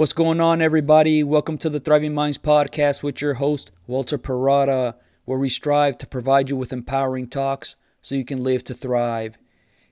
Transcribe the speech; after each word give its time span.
What's 0.00 0.14
going 0.14 0.40
on, 0.40 0.62
everybody? 0.62 1.22
Welcome 1.22 1.58
to 1.58 1.68
the 1.68 1.78
Thriving 1.78 2.14
Minds 2.14 2.38
podcast 2.38 3.02
with 3.02 3.20
your 3.20 3.34
host, 3.34 3.70
Walter 3.86 4.16
Parada, 4.16 4.94
where 5.26 5.38
we 5.38 5.50
strive 5.50 5.98
to 5.98 6.06
provide 6.06 6.48
you 6.48 6.56
with 6.56 6.72
empowering 6.72 7.28
talks 7.28 7.76
so 8.00 8.14
you 8.14 8.24
can 8.24 8.42
live 8.42 8.64
to 8.64 8.72
thrive. 8.72 9.36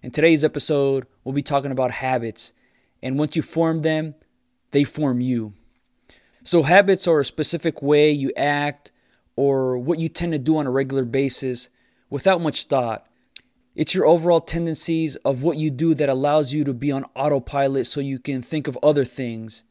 In 0.03 0.11
today's 0.11 0.45
episode, 0.45 1.07
we'll 1.23 1.35
be 1.35 1.43
talking 1.43 1.71
about 1.71 1.91
habits, 1.91 2.55
and 3.03 3.19
once 3.19 3.37
you 3.37 3.43
form 3.43 3.83
them, 3.83 4.15
they 4.71 4.83
form 4.83 5.21
you. 5.21 5.53
So, 6.43 6.63
habits 6.63 7.07
are 7.07 7.21
a 7.21 7.25
specific 7.27 7.83
way 7.83 8.11
you 8.11 8.33
act 8.35 8.91
or 9.37 9.77
what 9.77 9.99
you 9.99 10.09
tend 10.09 10.33
to 10.33 10.39
do 10.39 10.57
on 10.57 10.67
a 10.67 10.71
regular 10.71 11.05
basis 11.05 11.69
without 12.09 12.41
much 12.41 12.65
thought. 12.65 13.07
It's 13.75 13.95
your 13.95 14.07
overall 14.07 14.41
tendencies 14.41 15.17
of 15.17 15.43
what 15.43 15.59
you 15.59 15.71
do 15.71 15.93
that 15.93 16.09
allows 16.09 16.55
you 16.55 16.65
to 16.65 16.73
be 16.73 16.91
on 16.91 17.05
autopilot 17.15 17.87
so 17.87 18.01
you 18.01 18.19
can 18.19 18.41
think 18.41 18.69
of 18.69 18.79
other 18.83 19.05
things. 19.05 19.65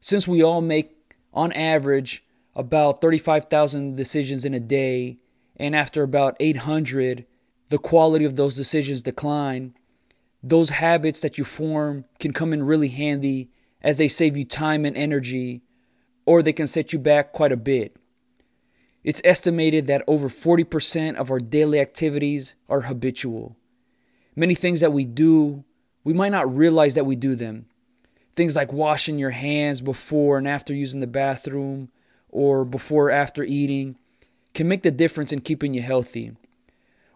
Since 0.00 0.26
we 0.26 0.42
all 0.42 0.60
make, 0.62 1.14
on 1.32 1.52
average, 1.52 2.24
about 2.56 3.00
35,000 3.00 3.96
decisions 3.96 4.44
in 4.44 4.54
a 4.54 4.60
day, 4.60 5.18
and 5.56 5.76
after 5.76 6.02
about 6.02 6.36
800, 6.40 7.26
the 7.68 7.78
quality 7.78 8.24
of 8.24 8.36
those 8.36 8.56
decisions 8.56 9.02
decline, 9.02 9.74
those 10.42 10.70
habits 10.70 11.20
that 11.20 11.36
you 11.36 11.44
form 11.44 12.06
can 12.18 12.32
come 12.32 12.52
in 12.52 12.64
really 12.64 12.88
handy 12.88 13.50
as 13.82 13.98
they 13.98 14.08
save 14.08 14.36
you 14.36 14.44
time 14.44 14.84
and 14.84 14.96
energy, 14.96 15.62
or 16.24 16.42
they 16.42 16.52
can 16.52 16.66
set 16.66 16.92
you 16.92 16.98
back 16.98 17.32
quite 17.32 17.52
a 17.52 17.56
bit. 17.56 17.96
It's 19.04 19.22
estimated 19.24 19.86
that 19.86 20.04
over 20.06 20.28
40% 20.28 21.16
of 21.16 21.30
our 21.30 21.38
daily 21.38 21.78
activities 21.78 22.54
are 22.68 22.82
habitual. 22.82 23.56
Many 24.36 24.54
things 24.54 24.80
that 24.80 24.92
we 24.92 25.04
do, 25.04 25.64
we 26.04 26.12
might 26.12 26.32
not 26.32 26.54
realize 26.54 26.94
that 26.94 27.06
we 27.06 27.16
do 27.16 27.34
them. 27.34 27.66
Things 28.34 28.56
like 28.56 28.72
washing 28.72 29.18
your 29.18 29.30
hands 29.30 29.80
before 29.80 30.38
and 30.38 30.48
after 30.48 30.72
using 30.72 31.00
the 31.00 31.06
bathroom 31.06 31.90
or 32.28 32.64
before 32.64 33.08
or 33.08 33.10
after 33.10 33.42
eating 33.42 33.98
can 34.54 34.68
make 34.68 34.82
the 34.82 34.90
difference 34.90 35.32
in 35.32 35.40
keeping 35.40 35.74
you 35.74 35.82
healthy. 35.82 36.32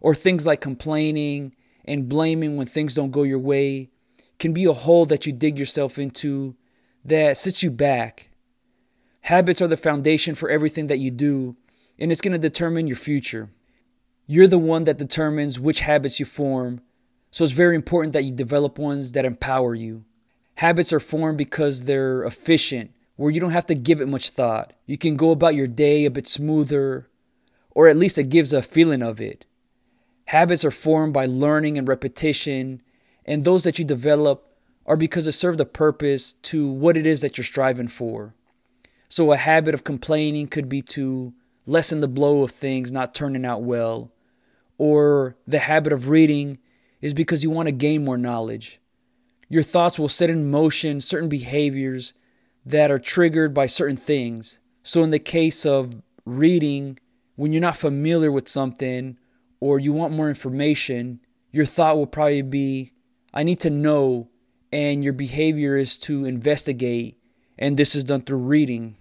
Or 0.01 0.15
things 0.15 0.47
like 0.47 0.61
complaining 0.61 1.55
and 1.85 2.09
blaming 2.09 2.57
when 2.57 2.67
things 2.67 2.95
don't 2.95 3.11
go 3.11 3.23
your 3.23 3.39
way 3.39 3.91
can 4.39 4.53
be 4.53 4.65
a 4.65 4.73
hole 4.73 5.07
that 5.07 5.27
you 5.27 5.33
dig 5.33 5.59
yourself 5.59 5.99
into 5.99 6.57
that 7.05 7.37
sits 7.37 7.63
you 7.63 7.71
back. 7.71 8.31
Habits 9.23 9.63
are 9.63 9.69
the 9.69 9.77
foundation 9.77 10.35
for 10.35 10.51
everything 10.51 10.89
that 10.89 10.99
you 10.99 11.11
do, 11.11 11.57
and 11.99 12.11
it's 12.11 12.21
going 12.21 12.33
to 12.33 12.39
determine 12.39 12.87
your 12.87 12.97
future. 12.97 13.51
You're 14.27 14.47
the 14.47 14.59
one 14.59 14.85
that 14.85 14.99
determines 14.99 15.61
which 15.61 15.81
habits 15.81 16.19
you 16.19 16.27
form, 16.27 16.81
so 17.31 17.45
it's 17.45 17.53
very 17.53 17.75
important 17.75 18.13
that 18.13 18.25
you 18.25 18.33
develop 18.33 18.79
ones 18.79 19.13
that 19.13 19.25
empower 19.25 19.75
you. 19.75 20.05
Habits 20.57 20.93
are 20.93 21.01
formed 21.01 21.39
because 21.39 21.83
they're 21.83 22.23
efficient, 22.23 22.93
where 23.17 23.31
you 23.31 23.41
don't 23.41 23.51
have 23.51 23.67
to 23.67 23.75
give 23.75 24.01
it 24.01 24.09
much 24.09 24.31
thought. 24.31 24.73
You 24.87 24.97
can 24.97 25.17
go 25.17 25.31
about 25.31 25.55
your 25.55 25.67
day 25.67 26.05
a 26.05 26.11
bit 26.11 26.29
smoother, 26.29 27.09
or 27.71 27.89
at 27.89 27.97
least 27.97 28.19
it 28.19 28.29
gives 28.29 28.53
a 28.53 28.63
feeling 28.63 29.03
of 29.03 29.21
it. 29.21 29.47
Habits 30.27 30.65
are 30.65 30.71
formed 30.71 31.13
by 31.13 31.27
learning 31.27 31.77
and 31.77 31.89
repetition, 31.89 32.83
and 33.27 33.45
those 33.45 33.65
that 33.65 33.79
you 33.79 33.85
develop 33.85 34.55
are 34.87 34.97
because 34.97 35.27
it 35.27 35.33
serve 35.33 35.59
the 35.59 35.67
purpose 35.67 36.35
to 36.35 36.71
what 36.71 36.97
it 36.97 37.07
is 37.07 37.21
that 37.21 37.37
you're 37.37 37.45
striving 37.45 37.89
for. 37.89 38.35
So, 39.09 39.33
a 39.33 39.37
habit 39.37 39.75
of 39.75 39.85
complaining 39.85 40.49
could 40.49 40.69
be 40.69 40.83
to 40.83 41.35
lessen 41.67 42.01
the 42.01 42.09
blow 42.09 42.43
of 42.43 42.51
things 42.51 42.93
not 42.93 43.15
turning 43.15 43.45
out 43.45 43.63
well, 43.63 44.13
or 44.79 45.37
the 45.47 45.59
habit 45.59 45.93
of 45.93 46.09
reading 46.09 46.59
is 47.01 47.15
because 47.15 47.43
you 47.43 47.51
want 47.51 47.69
to 47.69 47.73
gain 47.73 48.05
more 48.05 48.19
knowledge. 48.19 48.81
Your 49.49 49.63
thoughts 49.63 49.99
will 49.99 50.09
set 50.09 50.31
in 50.31 50.51
motion 50.51 51.01
certain 51.01 51.29
behaviors 51.29 52.15
that 52.65 52.91
are 52.91 52.99
triggered 52.99 53.53
by 53.53 53.67
certain 53.67 53.97
things. 53.97 54.61
So, 54.83 55.03
in 55.03 55.11
the 55.11 55.19
case 55.19 55.67
of 55.67 56.03
reading, 56.25 56.99
when 57.37 57.53
you're 57.53 57.61
not 57.61 57.77
familiar 57.77 58.31
with 58.31 58.49
something 58.49 59.19
or 59.61 59.79
you 59.79 59.93
want 59.93 60.13
more 60.13 60.29
information, 60.29 61.21
your 61.53 61.65
thought 61.65 61.97
will 61.97 62.07
probably 62.07 62.43
be, 62.43 62.93
I 63.33 63.43
need 63.43 63.61
to 63.61 63.71
know, 63.71 64.29
and 64.73 65.05
your 65.05 65.13
behavior 65.13 65.77
is 65.77 65.97
to 65.99 66.25
investigate, 66.25 67.19
and 67.59 67.77
this 67.77 67.95
is 67.95 68.05
done 68.05 68.23
through 68.23 68.39
reading. 68.39 68.97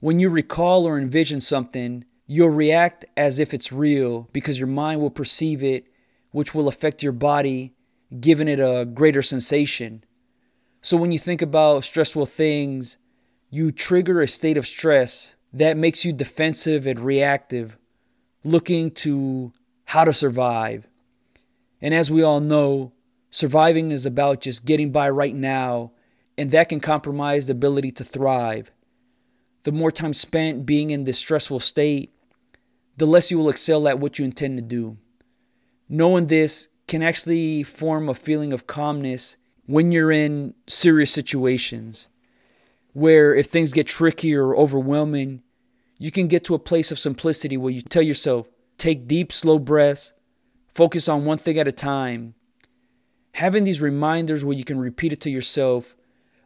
When 0.00 0.18
you 0.18 0.30
recall 0.30 0.86
or 0.86 0.98
envision 0.98 1.40
something, 1.40 2.04
you'll 2.26 2.48
react 2.48 3.04
as 3.16 3.38
if 3.38 3.52
it's 3.52 3.72
real 3.72 4.28
because 4.32 4.58
your 4.58 4.68
mind 4.68 5.00
will 5.00 5.10
perceive 5.10 5.62
it, 5.62 5.86
which 6.30 6.54
will 6.54 6.68
affect 6.68 7.02
your 7.02 7.12
body, 7.12 7.74
giving 8.20 8.48
it 8.48 8.60
a 8.60 8.84
greater 8.84 9.22
sensation. 9.22 10.04
So 10.80 10.96
when 10.96 11.12
you 11.12 11.18
think 11.18 11.42
about 11.42 11.84
stressful 11.84 12.26
things, 12.26 12.98
you 13.50 13.70
trigger 13.70 14.20
a 14.20 14.28
state 14.28 14.56
of 14.56 14.66
stress 14.66 15.36
that 15.52 15.76
makes 15.76 16.04
you 16.04 16.12
defensive 16.12 16.86
and 16.86 16.98
reactive, 17.00 17.76
looking 18.42 18.90
to 18.90 19.52
how 19.86 20.04
to 20.04 20.12
survive. 20.12 20.88
And 21.80 21.92
as 21.92 22.10
we 22.10 22.22
all 22.22 22.40
know, 22.40 22.92
surviving 23.30 23.90
is 23.90 24.06
about 24.06 24.40
just 24.40 24.64
getting 24.64 24.90
by 24.92 25.10
right 25.10 25.34
now, 25.34 25.92
and 26.38 26.50
that 26.50 26.68
can 26.68 26.80
compromise 26.80 27.46
the 27.46 27.52
ability 27.52 27.92
to 27.92 28.04
thrive 28.04 28.72
the 29.64 29.72
more 29.72 29.92
time 29.92 30.14
spent 30.14 30.66
being 30.66 30.90
in 30.90 31.04
this 31.04 31.18
stressful 31.18 31.60
state, 31.60 32.12
the 32.96 33.06
less 33.06 33.30
you 33.30 33.38
will 33.38 33.48
excel 33.48 33.86
at 33.86 33.98
what 33.98 34.18
you 34.18 34.24
intend 34.24 34.58
to 34.58 34.62
do. 34.62 34.96
Knowing 35.88 36.26
this 36.26 36.68
can 36.92 37.02
actually 37.02 37.62
form 37.62 38.08
a 38.08 38.14
feeling 38.14 38.52
of 38.52 38.66
calmness 38.66 39.38
when 39.64 39.90
you're 39.92 40.12
in 40.12 40.54
serious 40.68 41.10
situations 41.10 42.08
where 42.92 43.34
if 43.34 43.46
things 43.46 43.72
get 43.72 43.86
tricky 43.86 44.34
or 44.34 44.54
overwhelming, 44.54 45.42
you 45.96 46.10
can 46.10 46.28
get 46.28 46.44
to 46.44 46.54
a 46.54 46.58
place 46.58 46.92
of 46.92 46.98
simplicity 46.98 47.56
where 47.56 47.72
you 47.72 47.80
tell 47.80 48.02
yourself, 48.02 48.46
take 48.76 49.08
deep, 49.08 49.32
slow 49.32 49.58
breaths, 49.58 50.12
focus 50.74 51.08
on 51.08 51.24
one 51.24 51.38
thing 51.38 51.58
at 51.58 51.66
a 51.66 51.72
time. 51.72 52.34
Having 53.32 53.64
these 53.64 53.80
reminders 53.80 54.44
where 54.44 54.54
you 54.54 54.64
can 54.64 54.78
repeat 54.78 55.14
it 55.14 55.20
to 55.22 55.30
yourself 55.30 55.94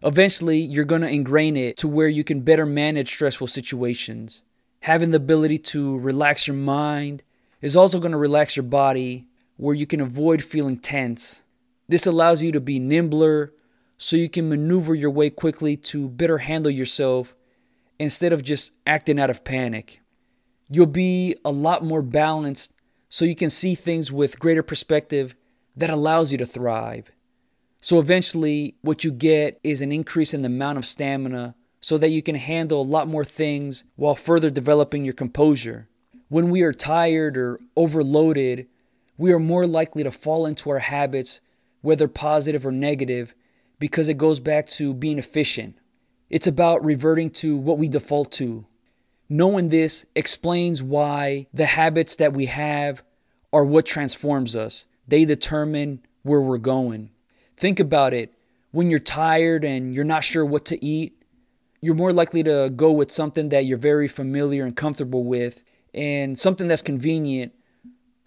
Eventually, 0.02 0.58
you're 0.58 0.84
going 0.84 1.00
to 1.00 1.08
ingrain 1.08 1.56
it 1.56 1.78
to 1.78 1.88
where 1.88 2.08
you 2.08 2.22
can 2.22 2.42
better 2.42 2.66
manage 2.66 3.08
stressful 3.08 3.48
situations. 3.48 4.42
Having 4.80 5.10
the 5.10 5.16
ability 5.16 5.58
to 5.58 5.98
relax 5.98 6.46
your 6.46 6.54
mind 6.54 7.24
is 7.60 7.74
also 7.74 7.98
going 7.98 8.12
to 8.12 8.18
relax 8.18 8.54
your 8.54 8.62
body, 8.62 9.26
where 9.56 9.75
you 9.75 9.87
can 9.87 10.00
avoid 10.00 10.43
feeling 10.43 10.78
tense. 10.78 11.43
This 11.89 12.06
allows 12.06 12.43
you 12.43 12.53
to 12.53 12.61
be 12.61 12.78
nimbler 12.78 13.53
so 13.99 14.17
you 14.17 14.28
can 14.28 14.49
maneuver 14.49 14.94
your 14.94 15.11
way 15.11 15.31
quickly 15.31 15.77
to 15.77 16.09
better 16.09 16.39
handle 16.39 16.71
yourself 16.71 17.34
instead 17.99 18.33
of 18.33 18.43
just 18.43 18.72
acting 18.87 19.19
out 19.19 19.31
of 19.31 19.44
panic. 19.44 20.00
You'll 20.69 20.87
be 20.87 21.37
a 21.44 21.53
lot 21.53 21.83
more 21.83 22.03
balanced 22.03 22.72
so 23.09 23.25
you 23.25 23.37
can 23.37 23.50
see 23.50 23.75
things 23.75 24.12
with 24.12 24.39
greater 24.39 24.62
perspective 24.62 25.34
that 25.77 25.91
allows 25.91 26.33
you 26.33 26.38
to 26.38 26.47
thrive. 26.47 27.11
So 27.81 27.99
eventually, 28.00 28.75
what 28.83 29.05
you 29.05 29.12
get 29.12 29.61
is 29.62 29.81
an 29.81 29.93
increase 29.93 30.34
in 30.34 30.43
the 30.43 30.47
amount 30.47 30.78
of 30.78 30.87
stamina 30.87 31.55
so 31.81 31.97
that 31.99 32.11
you 32.11 32.21
can 32.21 32.34
handle 32.34 32.81
a 32.81 32.83
lot 32.83 33.06
more 33.06 33.25
things 33.25 33.84
while 33.94 34.15
further 34.15 34.50
developing 34.50 35.05
your 35.05 35.15
composure. 35.15 35.88
When 36.28 36.50
we 36.50 36.62
are 36.62 36.73
tired 36.73 37.37
or 37.37 37.61
overloaded, 37.77 38.67
we 39.19 39.32
are 39.32 39.38
more 39.38 39.66
likely 39.66 40.03
to 40.03 40.10
fall 40.10 40.47
into 40.47 40.71
our 40.71 40.78
habits, 40.78 41.41
whether 41.81 42.09
positive 42.09 42.66
or 42.66 42.72
negative, 42.72 43.34
because 43.78 44.09
it 44.09 44.19
goes 44.19 44.41
back 44.41 44.66
to 44.66 44.94
being 44.94 45.19
efficient. 45.19 45.77
It's 46.28 46.47
about 46.47 46.84
reverting 46.84 47.31
to 47.31 47.56
what 47.56 47.78
we 47.78 47.88
default 47.88 48.32
to. 48.32 48.66
Knowing 49.28 49.69
this 49.69 50.06
explains 50.15 50.82
why 50.82 51.46
the 51.52 51.67
habits 51.67 52.17
that 52.17 52.32
we 52.32 52.46
have 52.46 53.02
are 53.52 53.64
what 53.64 53.87
transforms 53.87 54.55
us. 54.55 54.87
They 55.08 55.25
determine 55.25 56.00
where 56.23 56.40
we're 56.40 56.58
going. 56.58 57.11
Think 57.56 57.81
about 57.81 58.12
it. 58.12 58.32
When 58.73 58.90
you're 58.90 58.99
tired 58.99 59.64
and 59.64 59.94
you're 59.94 60.05
not 60.05 60.25
sure 60.25 60.44
what 60.44 60.64
to 60.67 60.85
eat, 60.85 61.25
you're 61.81 61.94
more 61.94 62.12
likely 62.12 62.43
to 62.43 62.70
go 62.75 62.93
with 62.93 63.11
something 63.11 63.49
that 63.50 63.64
you're 63.64 63.79
very 63.79 64.08
familiar 64.08 64.64
and 64.64 64.76
comfortable 64.76 65.25
with 65.25 65.62
and 65.94 66.38
something 66.38 66.69
that's 66.69 66.82
convenient. 66.82 67.52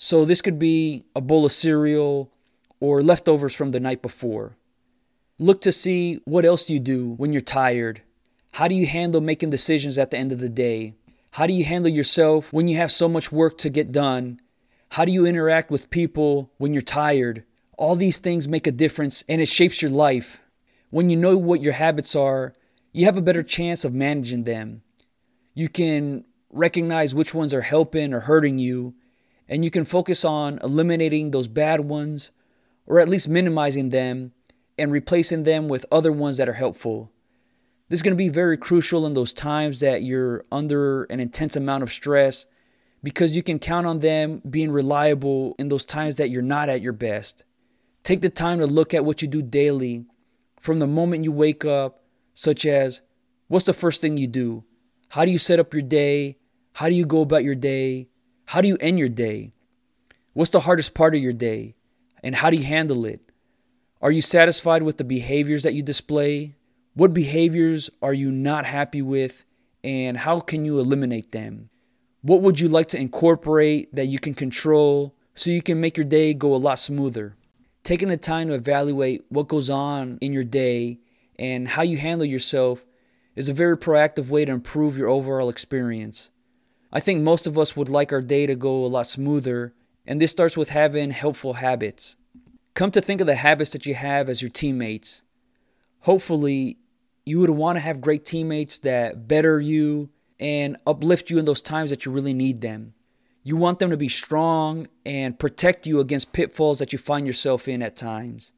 So, 0.02 0.24
this 0.24 0.42
could 0.42 0.58
be 0.58 1.04
a 1.14 1.20
bowl 1.20 1.46
of 1.46 1.52
cereal 1.52 2.32
or 2.80 3.04
leftovers 3.04 3.54
from 3.54 3.72
the 3.72 3.82
night 3.82 4.02
before. 4.02 4.56
Look 5.38 5.60
to 5.62 5.74
see 5.74 6.22
what 6.24 6.46
else 6.46 6.70
you 6.70 6.80
do 6.80 7.16
when 7.16 7.34
you're 7.34 7.42
tired. 7.42 8.02
How 8.54 8.70
do 8.70 8.76
you 8.76 8.88
handle 8.88 9.20
making 9.20 9.50
decisions 9.50 9.98
at 9.98 10.10
the 10.10 10.18
end 10.18 10.32
of 10.32 10.40
the 10.40 10.48
day? 10.48 10.94
How 11.32 11.48
do 11.48 11.54
you 11.54 11.66
handle 11.66 11.92
yourself 11.92 12.54
when 12.54 12.70
you 12.70 12.78
have 12.78 12.94
so 12.94 13.10
much 13.10 13.30
work 13.30 13.58
to 13.58 13.70
get 13.70 13.92
done? 13.92 14.40
How 14.92 15.04
do 15.04 15.12
you 15.12 15.26
interact 15.26 15.70
with 15.70 15.90
people 15.90 16.50
when 16.58 16.74
you're 16.74 16.82
tired? 16.82 17.44
All 17.78 17.98
these 17.98 18.20
things 18.20 18.48
make 18.48 18.68
a 18.68 18.72
difference 18.72 19.26
and 19.28 19.42
it 19.42 19.50
shapes 19.50 19.82
your 19.82 19.92
life. 19.92 20.42
When 20.92 21.10
you 21.10 21.18
know 21.18 21.38
what 21.38 21.62
your 21.62 21.74
habits 21.74 22.16
are, 22.16 22.54
you 22.94 23.04
have 23.04 23.18
a 23.18 23.22
better 23.22 23.44
chance 23.44 23.84
of 23.84 23.94
managing 23.94 24.46
them. 24.46 24.82
You 25.54 25.68
can 25.68 26.24
recognize 26.50 27.14
which 27.14 27.34
ones 27.34 27.54
are 27.54 27.62
helping 27.62 28.14
or 28.14 28.22
hurting 28.22 28.60
you, 28.60 28.96
and 29.50 29.66
you 29.66 29.72
can 29.72 29.84
focus 29.84 30.24
on 30.24 30.60
eliminating 30.64 31.32
those 31.32 31.48
bad 31.48 31.82
ones 31.82 32.30
or 32.86 33.00
at 33.00 33.10
least 33.10 33.28
minimizing 33.28 33.90
them 33.90 34.32
and 34.78 34.92
replacing 34.92 35.44
them 35.44 35.68
with 35.68 35.86
other 35.92 36.12
ones 36.12 36.38
that 36.38 36.48
are 36.48 36.54
helpful. 36.54 37.12
This 37.90 37.98
is 37.98 38.04
going 38.04 38.16
to 38.16 38.24
be 38.24 38.30
very 38.30 38.56
crucial 38.56 39.08
in 39.08 39.16
those 39.16 39.34
times 39.34 39.80
that 39.80 40.04
you're 40.04 40.46
under 40.52 41.04
an 41.06 41.20
intense 41.20 41.56
amount 41.56 41.82
of 41.82 41.92
stress 41.92 42.46
because 43.02 43.36
you 43.36 43.42
can 43.42 43.58
count 43.58 43.88
on 43.88 44.00
them 44.00 44.42
being 44.48 44.72
reliable 44.72 45.56
in 45.58 45.70
those 45.70 45.86
times 45.86 46.16
that 46.16 46.30
you're 46.30 46.44
not 46.44 46.70
at 46.70 46.82
your 46.82 46.94
best. 46.94 47.44
Take 48.04 48.22
the 48.22 48.30
time 48.30 48.60
to 48.60 48.68
look 48.68 48.94
at 48.94 49.04
what 49.04 49.22
you 49.22 49.28
do 49.28 49.42
daily 49.42 50.06
from 50.62 50.80
the 50.80 50.88
moment 50.88 51.24
you 51.24 51.32
wake 51.32 51.66
up, 51.66 52.04
such 52.34 52.66
as 52.66 53.02
what's 53.48 53.66
the 53.66 53.74
first 53.74 54.02
thing 54.02 54.18
you 54.18 54.28
do? 54.28 54.64
How 55.10 55.26
do 55.26 55.32
you 55.32 55.40
set 55.40 55.60
up 55.60 55.74
your 55.74 55.82
day? 55.82 56.38
How 56.74 56.90
do 56.90 56.96
you 56.96 57.06
go 57.06 57.22
about 57.22 57.44
your 57.44 57.56
day? 57.56 58.10
How 58.50 58.62
do 58.62 58.68
you 58.68 58.78
end 58.82 58.98
your 58.98 59.10
day? 59.10 59.54
What's 60.34 60.50
the 60.50 60.62
hardest 60.62 60.96
part 60.96 61.14
of 61.14 61.22
your 61.22 61.34
day? 61.34 61.76
And 62.24 62.34
how 62.34 62.50
do 62.50 62.58
you 62.58 62.64
handle 62.64 63.06
it? 63.06 63.22
Are 64.02 64.10
you 64.10 64.24
satisfied 64.24 64.82
with 64.82 64.98
the 64.98 65.04
behaviors 65.04 65.62
that 65.62 65.76
you 65.76 65.84
display? 65.84 66.56
What 66.96 67.14
behaviors 67.14 67.92
are 68.02 68.12
you 68.12 68.32
not 68.32 68.66
happy 68.66 69.04
with? 69.04 69.46
And 69.84 70.18
how 70.18 70.40
can 70.40 70.66
you 70.66 70.80
eliminate 70.80 71.32
them? 71.32 71.70
What 72.24 72.42
would 72.42 72.60
you 72.60 72.70
like 72.70 72.88
to 72.88 73.00
incorporate 73.00 73.94
that 73.94 74.08
you 74.08 74.18
can 74.18 74.34
control 74.34 75.14
so 75.36 75.52
you 75.52 75.62
can 75.62 75.80
make 75.80 75.96
your 75.96 76.08
day 76.08 76.34
go 76.34 76.56
a 76.56 76.58
lot 76.58 76.80
smoother? 76.80 77.36
Taking 77.84 78.08
the 78.08 78.18
time 78.18 78.48
to 78.48 78.56
evaluate 78.56 79.26
what 79.30 79.48
goes 79.48 79.70
on 79.70 80.18
in 80.22 80.34
your 80.34 80.44
day 80.44 81.02
and 81.38 81.68
how 81.68 81.84
you 81.84 81.98
handle 81.98 82.26
yourself 82.26 82.84
is 83.36 83.48
a 83.48 83.54
very 83.54 83.78
proactive 83.78 84.30
way 84.30 84.44
to 84.44 84.52
improve 84.52 84.98
your 84.98 85.08
overall 85.08 85.50
experience. 85.50 86.32
I 86.92 87.00
think 87.00 87.22
most 87.22 87.46
of 87.46 87.58
us 87.58 87.76
would 87.76 87.90
like 87.90 88.12
our 88.12 88.22
day 88.22 88.48
to 88.48 88.56
go 88.56 88.84
a 88.84 88.88
lot 88.88 89.08
smoother, 89.08 89.74
and 90.08 90.20
this 90.20 90.32
starts 90.32 90.58
with 90.58 90.70
having 90.70 91.12
helpful 91.12 91.54
habits. 91.54 92.16
Come 92.74 92.90
to 92.92 93.02
think 93.02 93.22
of 93.22 93.28
the 93.28 93.36
habits 93.36 93.70
that 93.72 93.86
you 93.86 93.94
have 93.94 94.28
as 94.28 94.42
your 94.42 94.50
teammates. 94.50 95.22
Hopefully, 96.02 96.78
you 97.26 97.40
would 97.40 97.52
want 97.52 97.76
to 97.76 97.82
have 97.82 98.02
great 98.02 98.26
teammates 98.26 98.80
that 98.80 99.28
better 99.28 99.60
you 99.62 100.10
and 100.40 100.78
uplift 100.88 101.30
you 101.30 101.38
in 101.38 101.46
those 101.46 101.62
times 101.62 101.92
that 101.92 102.06
you 102.06 102.12
really 102.12 102.34
need 102.34 102.62
them. 102.62 102.94
You 103.44 103.56
want 103.56 103.80
them 103.80 103.92
to 103.92 103.98
be 103.98 104.10
strong 104.10 104.88
and 105.06 105.38
protect 105.38 105.86
you 105.86 106.00
against 106.00 106.34
pitfalls 106.34 106.80
that 106.80 106.92
you 106.92 106.98
find 106.98 107.28
yourself 107.28 107.68
in 107.68 107.84
at 107.84 107.96
times. 107.96 108.54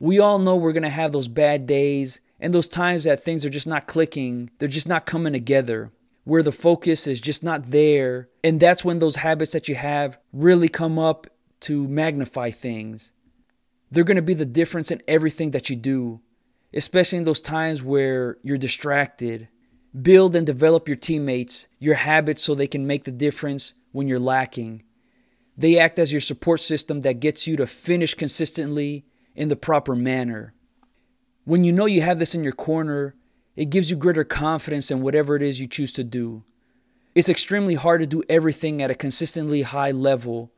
We 0.00 0.18
all 0.18 0.38
know 0.38 0.56
we're 0.56 0.72
going 0.72 0.82
to 0.82 0.88
have 0.88 1.12
those 1.12 1.28
bad 1.28 1.66
days 1.66 2.20
and 2.40 2.52
those 2.52 2.68
times 2.68 3.04
that 3.04 3.22
things 3.22 3.44
are 3.44 3.50
just 3.50 3.68
not 3.68 3.86
clicking, 3.86 4.50
they're 4.58 4.68
just 4.68 4.88
not 4.88 5.06
coming 5.06 5.32
together, 5.32 5.92
where 6.24 6.42
the 6.42 6.52
focus 6.52 7.06
is 7.06 7.20
just 7.20 7.42
not 7.42 7.64
there. 7.64 8.28
And 8.44 8.60
that's 8.60 8.84
when 8.84 8.98
those 8.98 9.16
habits 9.16 9.52
that 9.52 9.68
you 9.68 9.74
have 9.74 10.18
really 10.32 10.68
come 10.68 10.98
up 10.98 11.26
to 11.60 11.88
magnify 11.88 12.50
things. 12.50 13.12
They're 13.90 14.04
going 14.04 14.16
to 14.16 14.22
be 14.22 14.34
the 14.34 14.46
difference 14.46 14.90
in 14.90 15.02
everything 15.06 15.50
that 15.50 15.68
you 15.68 15.76
do, 15.76 16.20
especially 16.72 17.18
in 17.18 17.24
those 17.24 17.40
times 17.40 17.82
where 17.82 18.38
you're 18.42 18.58
distracted 18.58 19.48
Build 20.00 20.34
and 20.34 20.46
develop 20.46 20.88
your 20.88 20.96
teammates, 20.96 21.68
your 21.78 21.96
habits 21.96 22.42
so 22.42 22.54
they 22.54 22.66
can 22.66 22.86
make 22.86 23.04
the 23.04 23.12
difference 23.12 23.74
when 23.90 24.08
you're 24.08 24.18
lacking. 24.18 24.84
They 25.56 25.78
act 25.78 25.98
as 25.98 26.10
your 26.10 26.20
support 26.22 26.60
system 26.60 27.02
that 27.02 27.20
gets 27.20 27.46
you 27.46 27.56
to 27.58 27.66
finish 27.66 28.14
consistently 28.14 29.04
in 29.34 29.50
the 29.50 29.56
proper 29.56 29.94
manner. 29.94 30.54
When 31.44 31.62
you 31.62 31.72
know 31.72 31.84
you 31.84 32.00
have 32.00 32.18
this 32.18 32.34
in 32.34 32.42
your 32.42 32.54
corner, 32.54 33.14
it 33.56 33.70
gives 33.70 33.90
you 33.90 33.96
greater 33.96 34.24
confidence 34.24 34.90
in 34.90 35.02
whatever 35.02 35.36
it 35.36 35.42
is 35.42 35.60
you 35.60 35.66
choose 35.66 35.92
to 35.92 36.04
do. 36.04 36.44
It's 37.14 37.28
extremely 37.28 37.74
hard 37.74 38.00
to 38.00 38.06
do 38.06 38.22
everything 38.28 38.80
at 38.80 38.90
a 38.90 38.94
consistently 38.94 39.62
high 39.62 39.90
level, 39.90 40.50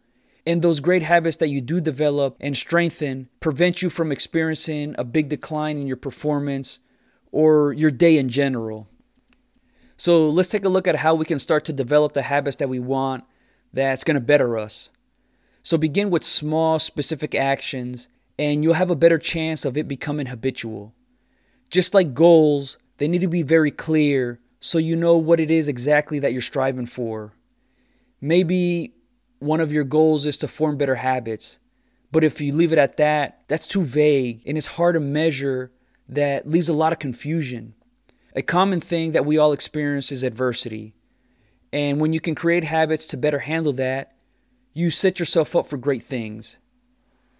and 0.47 0.63
those 0.63 0.81
great 0.81 1.03
habits 1.03 1.37
that 1.39 1.49
you 1.49 1.61
do 1.61 1.81
develop 1.81 2.37
and 2.41 2.57
strengthen 2.57 3.29
prevent 3.41 3.83
you 3.83 3.91
from 3.91 4.13
experiencing 4.13 4.95
a 4.97 5.05
big 5.05 5.29
decline 5.29 5.79
in 5.79 5.87
your 5.87 5.97
performance 5.97 6.79
or 7.33 7.73
your 7.73 7.91
day 7.91 8.19
in 8.19 8.29
general. 8.29 8.89
So 9.97 10.29
let's 10.29 10.49
take 10.49 10.65
a 10.65 10.69
look 10.69 10.87
at 10.87 10.97
how 10.97 11.15
we 11.15 11.25
can 11.25 11.39
start 11.39 11.65
to 11.65 11.73
develop 11.73 12.13
the 12.13 12.23
habits 12.23 12.57
that 12.57 12.69
we 12.69 12.79
want 12.79 13.25
that's 13.73 14.05
going 14.05 14.15
to 14.15 14.21
better 14.21 14.59
us. 14.59 14.91
So 15.63 15.79
begin 15.79 16.11
with 16.11 16.25
small, 16.25 16.79
specific 16.79 17.35
actions, 17.35 18.09
and 18.39 18.63
you'll 18.63 18.75
have 18.75 18.91
a 18.91 18.97
better 18.97 19.19
chance 19.19 19.65
of 19.65 19.77
it 19.77 19.89
becoming 19.89 20.27
habitual. 20.27 20.95
Just 21.71 21.95
like 21.95 22.15
goals, 22.15 22.77
they 22.99 23.09
need 23.09 23.21
to 23.21 23.29
be 23.29 23.43
very 23.43 23.71
clear 23.71 24.41
so 24.61 24.79
you 24.79 24.97
know 24.97 25.19
what 25.19 25.41
it 25.41 25.51
is 25.51 25.69
exactly 25.69 26.19
that 26.21 26.33
you're 26.33 26.41
striving 26.41 26.87
for. 26.87 27.35
Maybe 28.21 28.95
one 29.39 29.61
of 29.61 29.73
your 29.73 29.85
goals 29.85 30.25
is 30.25 30.39
to 30.39 30.49
form 30.49 30.79
better 30.79 30.95
habits, 30.95 31.59
but 32.11 32.25
if 32.25 32.41
you 32.41 32.55
leave 32.55 32.73
it 32.73 32.79
at 32.79 32.97
that, 32.97 33.43
that's 33.49 33.69
too 33.69 33.83
vague 33.83 34.43
and 34.47 34.57
it's 34.57 34.79
hard 34.79 34.95
to 34.95 35.01
measure 35.01 35.71
that 36.09 36.49
leaves 36.49 36.69
a 36.69 36.75
lot 36.75 36.93
of 36.93 36.99
confusion. 36.99 37.75
A 38.35 38.43
common 38.43 38.81
thing 38.81 39.13
that 39.13 39.27
we 39.27 39.39
all 39.39 39.53
experience 39.53 40.11
is 40.11 40.23
adversity. 40.23 40.95
And 41.73 42.01
when 42.01 42.13
you 42.13 42.21
can 42.21 42.35
create 42.35 42.65
habits 42.65 43.07
to 43.07 43.17
better 43.17 43.41
handle 43.41 43.73
that, 43.75 44.17
you 44.73 44.91
set 44.91 45.19
yourself 45.19 45.55
up 45.55 45.67
for 45.67 45.77
great 45.77 46.03
things. 46.03 46.59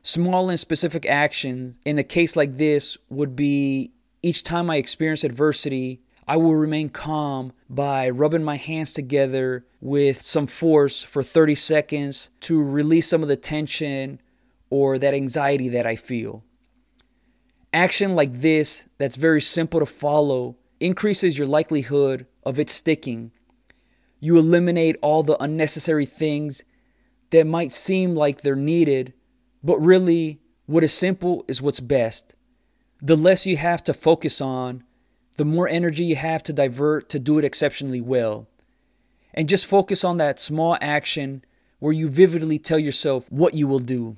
Small 0.03 0.51
and 0.51 0.61
specific 0.61 1.07
actions 1.07 1.77
in 1.85 1.99
a 1.99 2.05
case 2.05 2.37
like 2.37 2.57
this 2.57 2.99
would 3.09 3.35
be 3.35 3.94
each 4.25 4.43
time 4.43 4.71
I 4.71 4.77
experience 4.77 5.23
adversity, 5.23 6.01
I 6.27 6.39
will 6.39 6.55
remain 6.55 6.89
calm 6.89 7.53
by 7.69 8.09
rubbing 8.09 8.43
my 8.43 8.57
hands 8.57 8.91
together 8.91 9.67
with 9.83 10.23
some 10.23 10.47
force 10.47 11.03
for 11.03 11.23
30 11.23 11.55
seconds 11.55 12.31
to 12.41 12.65
release 12.65 13.07
some 13.07 13.23
of 13.23 13.29
the 13.29 13.37
tension 13.37 14.23
or 14.71 14.99
that 14.99 15.13
anxiety 15.13 15.69
that 15.69 15.87
I 15.87 15.97
feel. 15.97 16.43
Action 17.75 18.17
like 18.17 18.33
this, 18.33 18.89
that's 18.97 19.17
very 19.17 19.43
simple 19.43 19.81
to 19.81 19.87
follow, 19.87 20.57
increases 20.81 21.37
your 21.37 21.47
likelihood 21.47 22.27
of 22.45 22.59
it 22.59 22.71
sticking. 22.71 23.31
You 24.21 24.39
eliminate 24.39 24.97
all 25.03 25.23
the 25.23 25.37
unnecessary 25.43 26.07
things 26.07 26.65
that 27.29 27.47
might 27.47 27.73
seem 27.73 28.15
like 28.15 28.41
they're 28.41 28.57
needed, 28.57 29.13
but 29.63 29.79
really, 29.81 30.41
what 30.65 30.83
is 30.83 30.95
simple 30.95 31.45
is 31.47 31.61
what's 31.61 31.81
best. 31.81 32.35
The 33.05 33.17
less 33.17 33.47
you 33.47 33.59
have 33.59 33.85
to 33.85 33.93
focus 33.93 34.41
on, 34.41 34.83
the 35.37 35.45
more 35.45 35.69
energy 35.69 36.05
you 36.05 36.17
have 36.17 36.43
to 36.45 36.55
divert 36.55 37.11
to 37.11 37.19
do 37.19 37.39
it 37.39 37.45
exceptionally 37.45 38.01
well. 38.01 38.47
And 39.35 39.47
just 39.47 39.67
focus 39.67 40.05
on 40.05 40.17
that 40.17 40.41
small 40.41 40.79
action 40.81 41.45
where 41.81 41.93
you 41.93 42.09
vividly 42.09 42.59
tell 42.59 42.79
yourself 42.79 43.31
what 43.31 43.53
you 43.53 43.69
will 43.69 43.79
do. 43.79 44.17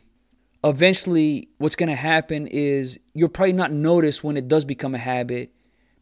Eventually, 0.63 1.49
what's 1.59 1.75
going 1.75 1.89
to 1.89 1.97
happen 1.97 2.47
is 2.47 3.01
you'll 3.13 3.29
probably 3.29 3.55
not 3.55 3.73
notice 3.73 4.23
when 4.23 4.37
it 4.37 4.47
does 4.47 4.65
become 4.65 4.95
a 4.95 4.99
habit 4.99 5.51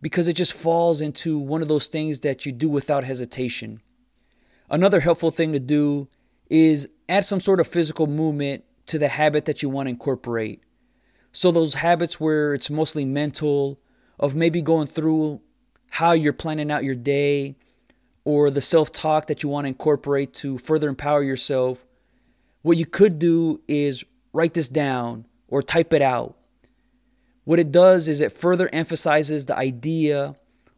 because 0.02 0.28
it 0.28 0.34
just 0.34 0.52
falls 0.52 1.00
into 1.00 1.38
one 1.38 1.62
of 1.62 1.68
those 1.68 1.86
things 1.86 2.20
that 2.20 2.44
you 2.44 2.52
do 2.52 2.68
without 2.68 3.04
hesitation. 3.04 3.80
Another 4.68 5.00
helpful 5.00 5.30
thing 5.30 5.54
to 5.54 5.58
do 5.58 6.06
is 6.50 6.86
add 7.08 7.24
some 7.24 7.40
sort 7.40 7.60
of 7.60 7.66
physical 7.66 8.06
movement 8.06 8.62
to 8.88 8.98
the 8.98 9.08
habit 9.08 9.46
that 9.46 9.62
you 9.62 9.70
want 9.70 9.86
to 9.86 9.90
incorporate. 9.90 10.60
So, 11.34 11.50
those 11.50 11.74
habits 11.74 12.20
where 12.20 12.54
it's 12.54 12.70
mostly 12.70 13.04
mental, 13.04 13.80
of 14.20 14.36
maybe 14.36 14.62
going 14.62 14.86
through 14.86 15.42
how 15.90 16.12
you're 16.12 16.32
planning 16.32 16.70
out 16.70 16.84
your 16.84 16.94
day, 16.94 17.56
or 18.24 18.50
the 18.50 18.60
self 18.60 18.92
talk 18.92 19.26
that 19.26 19.42
you 19.42 19.48
want 19.48 19.64
to 19.64 19.68
incorporate 19.68 20.32
to 20.34 20.58
further 20.58 20.88
empower 20.88 21.24
yourself, 21.24 21.84
what 22.62 22.76
you 22.76 22.86
could 22.86 23.18
do 23.18 23.60
is 23.66 24.04
write 24.32 24.54
this 24.54 24.68
down 24.68 25.26
or 25.48 25.60
type 25.60 25.92
it 25.92 26.02
out. 26.02 26.36
What 27.42 27.58
it 27.58 27.72
does 27.72 28.06
is 28.06 28.20
it 28.20 28.32
further 28.32 28.70
emphasizes 28.72 29.44
the 29.44 29.58
idea 29.58 30.36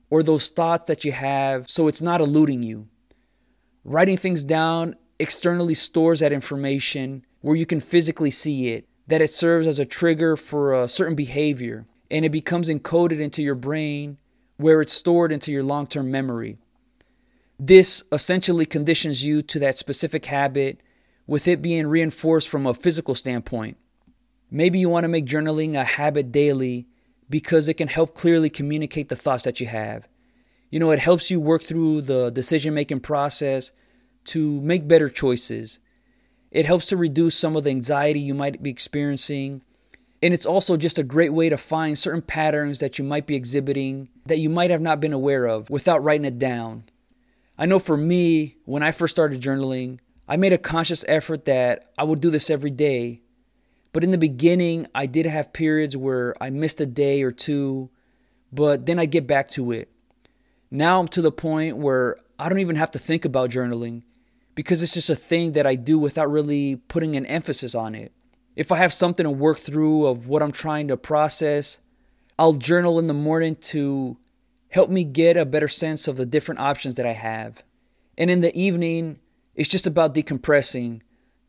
or 0.09 0.23
those 0.23 0.49
thoughts 0.49 0.85
that 0.85 1.05
you 1.05 1.13
have 1.13 1.69
so 1.69 1.87
it's 1.87 2.03
not 2.03 2.23
eluding 2.23 2.63
you. 2.63 2.89
Writing 3.85 4.17
things 4.17 4.43
down 4.43 4.97
externally 5.19 5.75
stores 5.75 6.21
that 6.21 6.33
information 6.33 7.25
where 7.43 7.57
you 7.57 7.67
can 7.67 7.81
physically 7.81 8.31
see 8.31 8.71
it, 8.71 8.89
that 9.07 9.23
it 9.23 9.33
serves 9.33 9.67
as 9.67 9.79
a 9.79 9.85
trigger 9.85 10.37
for 10.37 10.75
a 10.75 10.89
certain 10.89 11.15
behavior, 11.15 11.87
and 12.11 12.25
it 12.25 12.31
becomes 12.31 12.69
encoded 12.69 13.21
into 13.21 13.43
your 13.43 13.55
brain 13.55 14.19
where 14.57 14.81
it's 14.81 14.93
stored 14.93 15.33
into 15.33 15.53
your 15.53 15.63
long 15.63 15.87
term 15.87 16.11
memory. 16.11 16.59
This 17.59 18.05
essentially 18.13 18.67
conditions 18.67 19.25
you 19.25 19.43
to 19.43 19.59
that 19.61 19.79
specific 19.79 20.27
habit 20.27 20.81
with 21.27 21.49
it 21.49 21.63
being 21.63 21.87
reinforced 21.87 22.49
from 22.49 22.67
a 22.67 22.75
physical 22.75 23.15
standpoint. 23.15 23.77
Maybe 24.51 24.79
you 24.79 24.89
want 24.89 25.05
to 25.05 25.09
make 25.09 25.27
journaling 25.27 25.75
a 25.75 25.85
habit 25.85 26.31
daily 26.31 26.87
because 27.29 27.67
it 27.67 27.75
can 27.75 27.89
help 27.89 28.15
clearly 28.15 28.51
communicate 28.51 29.09
the 29.09 29.17
thoughts 29.17 29.43
that 29.45 29.59
you 29.59 29.67
have. 29.67 30.07
You 30.71 30.79
know, 30.79 30.91
it 30.91 31.01
helps 31.01 31.31
you 31.31 31.41
work 31.41 31.63
through 31.63 32.03
the 32.03 32.31
decision 32.31 32.75
making 32.75 33.01
process 33.01 33.73
to 34.27 34.61
make 34.61 34.87
better 34.87 35.09
choices. 35.09 35.79
It 36.51 36.67
helps 36.67 36.87
to 36.87 36.97
reduce 36.97 37.37
some 37.37 37.57
of 37.57 37.65
the 37.65 37.71
anxiety 37.71 38.21
you 38.21 38.35
might 38.35 38.63
be 38.63 38.71
experiencing. 38.71 39.63
And 40.23 40.33
it's 40.33 40.47
also 40.47 40.77
just 40.77 40.99
a 40.99 41.05
great 41.05 41.33
way 41.33 41.49
to 41.49 41.59
find 41.59 41.99
certain 41.99 42.23
patterns 42.23 42.79
that 42.79 42.99
you 42.99 43.05
might 43.05 43.27
be 43.27 43.37
exhibiting 43.37 44.09
that 44.25 44.39
you 44.39 44.51
might 44.51 44.71
have 44.71 44.81
not 44.81 45.01
been 45.01 45.13
aware 45.13 45.47
of 45.47 45.71
without 45.71 46.03
writing 46.03 46.25
it 46.25 46.39
down. 46.39 46.85
I 47.59 47.67
know 47.67 47.79
for 47.79 47.97
me, 47.97 48.57
when 48.65 48.83
I 48.83 48.93
first 48.93 49.15
started 49.15 49.41
journaling, 49.41 49.99
I 50.29 50.37
made 50.37 50.53
a 50.53 50.59
conscious 50.59 51.05
effort 51.07 51.45
that 51.45 51.93
I 51.97 52.05
would 52.05 52.21
do 52.21 52.31
this 52.31 52.51
every 52.51 52.71
day 52.71 53.23
but 53.97 54.05
in 54.05 54.11
the 54.11 54.19
beginning, 54.19 54.87
I 54.95 55.07
did 55.07 55.25
have 55.25 55.55
periods 55.55 55.97
where 55.97 56.35
I 56.39 56.51
missed 56.51 56.83
a 56.83 56.87
day 56.87 57.23
or 57.23 57.33
two. 57.33 57.89
but 58.53 58.85
then 58.85 58.99
I 58.99 59.07
get 59.07 59.27
back 59.27 59.49
to 59.53 59.73
it. 59.73 59.89
Now 60.71 61.01
I'm 61.01 61.09
to 61.09 61.23
the 61.23 61.33
point 61.33 61.79
where 61.79 62.19
I 62.39 62.51
don't 62.51 62.59
even 62.59 62.77
have 62.77 62.91
to 62.91 62.99
think 62.99 63.25
about 63.25 63.49
journaling 63.49 64.03
because 64.57 64.83
it's 64.83 64.95
just 64.95 65.11
a 65.11 65.15
thing 65.15 65.53
that 65.53 65.67
I 65.67 65.77
do 65.77 65.99
without 65.99 66.31
really 66.31 66.77
putting 66.89 67.15
an 67.15 67.27
emphasis 67.27 67.77
on 67.77 67.95
it. 67.95 68.11
If 68.57 68.73
I 68.73 68.79
have 68.79 68.93
something 68.93 69.23
to 69.23 69.31
work 69.31 69.59
through 69.59 70.07
of 70.07 70.27
what 70.27 70.43
I'm 70.43 70.51
trying 70.51 70.89
to 70.89 70.97
process, 70.97 71.79
I'll 72.39 72.55
journal 72.55 72.99
in 72.99 73.07
the 73.07 73.15
morning 73.15 73.57
to 73.57 74.17
help 74.71 74.91
me 74.91 75.05
get 75.05 75.37
a 75.37 75.45
better 75.45 75.69
sense 75.69 76.09
of 76.09 76.17
the 76.17 76.27
different 76.27 76.61
options 76.61 76.95
that 76.97 77.07
I 77.07 77.13
have. 77.13 77.63
And 78.17 78.31
in 78.31 78.41
the 78.41 78.59
evening, 78.59 79.21
it's 79.55 79.69
just 79.69 79.87
about 79.87 80.15
decompressing 80.15 81.03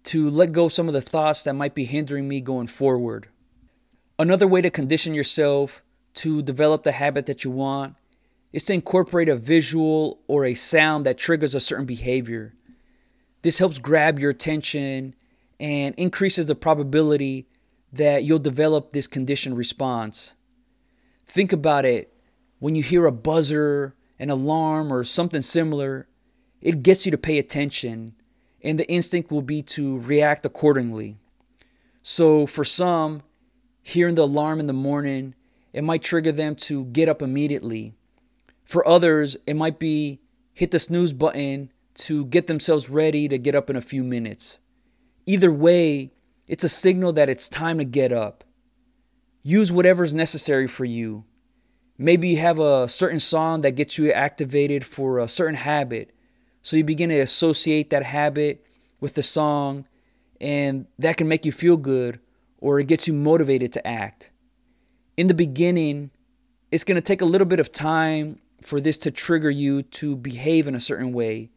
to 0.03 0.29
let 0.29 0.51
go 0.51 0.67
some 0.67 0.89
of 0.89 0.93
the 0.93 1.01
thoughts 1.01 1.43
that 1.43 1.53
might 1.53 1.75
be 1.75 1.85
hindering 1.85 2.27
me 2.27 2.41
going 2.41 2.67
forward. 2.67 3.29
Another 4.19 4.47
way 4.47 4.61
to 4.61 4.69
condition 4.69 5.13
yourself 5.13 5.81
to 6.15 6.41
develop 6.41 6.83
the 6.83 6.91
habit 6.91 7.25
that 7.27 7.45
you 7.45 7.51
want 7.51 7.95
is 8.51 8.65
to 8.65 8.73
incorporate 8.73 9.29
a 9.29 9.35
visual 9.35 10.19
or 10.27 10.43
a 10.43 10.53
sound 10.53 11.05
that 11.05 11.17
triggers 11.17 11.55
a 11.55 11.59
certain 11.59 11.85
behavior. 11.85 12.53
This 13.41 13.59
helps 13.59 13.79
grab 13.79 14.19
your 14.19 14.31
attention 14.31 15.15
and 15.59 15.95
increases 15.95 16.45
the 16.45 16.55
probability 16.55 17.47
that 17.93 18.23
you'll 18.23 18.39
develop 18.39 18.91
this 18.91 19.07
conditioned 19.07 19.57
response. 19.57 20.33
Think 21.25 21.51
about 21.53 21.85
it 21.85 22.13
when 22.59 22.75
you 22.75 22.83
hear 22.83 23.05
a 23.05 23.11
buzzer, 23.11 23.95
an 24.19 24.29
alarm, 24.29 24.91
or 24.91 25.03
something 25.03 25.41
similar, 25.41 26.07
it 26.61 26.83
gets 26.83 27.05
you 27.05 27.11
to 27.11 27.17
pay 27.17 27.37
attention, 27.37 28.15
and 28.63 28.79
the 28.79 28.89
instinct 28.89 29.31
will 29.31 29.41
be 29.41 29.61
to 29.61 29.99
react 30.01 30.45
accordingly. 30.45 31.17
So, 32.01 32.47
for 32.47 32.63
some, 32.63 33.21
hearing 33.83 34.15
the 34.15 34.23
alarm 34.23 34.59
in 34.59 34.67
the 34.67 34.73
morning, 34.73 35.35
it 35.73 35.83
might 35.83 36.01
trigger 36.01 36.31
them 36.31 36.55
to 36.55 36.85
get 36.85 37.09
up 37.09 37.21
immediately. 37.21 37.93
For 38.65 38.87
others, 38.87 39.37
it 39.45 39.55
might 39.55 39.77
be 39.77 40.19
hit 40.53 40.71
the 40.71 40.79
snooze 40.79 41.13
button 41.13 41.71
to 41.97 42.25
get 42.25 42.47
themselves 42.47 42.89
ready 42.89 43.27
to 43.27 43.37
get 43.37 43.55
up 43.55 43.69
in 43.69 43.75
a 43.75 43.81
few 43.81 44.03
minutes. 44.03 44.59
Either 45.25 45.51
way, 45.51 46.13
it's 46.47 46.63
a 46.63 46.69
signal 46.69 47.13
that 47.13 47.29
it's 47.29 47.49
time 47.49 47.77
to 47.77 47.85
get 47.85 48.11
up. 48.11 48.43
Use 49.43 49.71
whatever 49.71 50.03
is 50.03 50.13
necessary 50.13 50.67
for 50.67 50.85
you. 50.85 51.25
Maybe 51.97 52.29
you 52.29 52.37
have 52.37 52.59
a 52.59 52.87
certain 52.87 53.19
song 53.19 53.61
that 53.61 53.71
gets 53.71 53.97
you 53.97 54.11
activated 54.11 54.85
for 54.85 55.19
a 55.19 55.27
certain 55.27 55.55
habit. 55.55 56.13
So 56.61 56.77
you 56.77 56.83
begin 56.83 57.09
to 57.09 57.19
associate 57.19 57.89
that 57.89 58.03
habit 58.03 58.65
with 58.99 59.15
the 59.15 59.23
song, 59.23 59.87
and 60.39 60.85
that 60.99 61.17
can 61.17 61.27
make 61.27 61.45
you 61.45 61.51
feel 61.51 61.77
good 61.77 62.19
or 62.59 62.79
it 62.79 62.87
gets 62.87 63.07
you 63.07 63.13
motivated 63.13 63.71
to 63.73 63.87
act. 63.87 64.31
In 65.15 65.27
the 65.27 65.33
beginning, 65.33 66.11
it's 66.71 66.83
going 66.83 66.95
to 66.95 67.01
take 67.01 67.21
a 67.21 67.25
little 67.25 67.47
bit 67.47 67.59
of 67.59 67.71
time 67.71 68.39
for 68.61 68.81
this 68.81 68.97
to 68.99 69.11
trigger 69.11 69.49
you 69.49 69.83
to 69.83 70.15
behave 70.15 70.67
in 70.67 70.75
a 70.75 70.79
certain 70.79 71.13
way. 71.13 71.51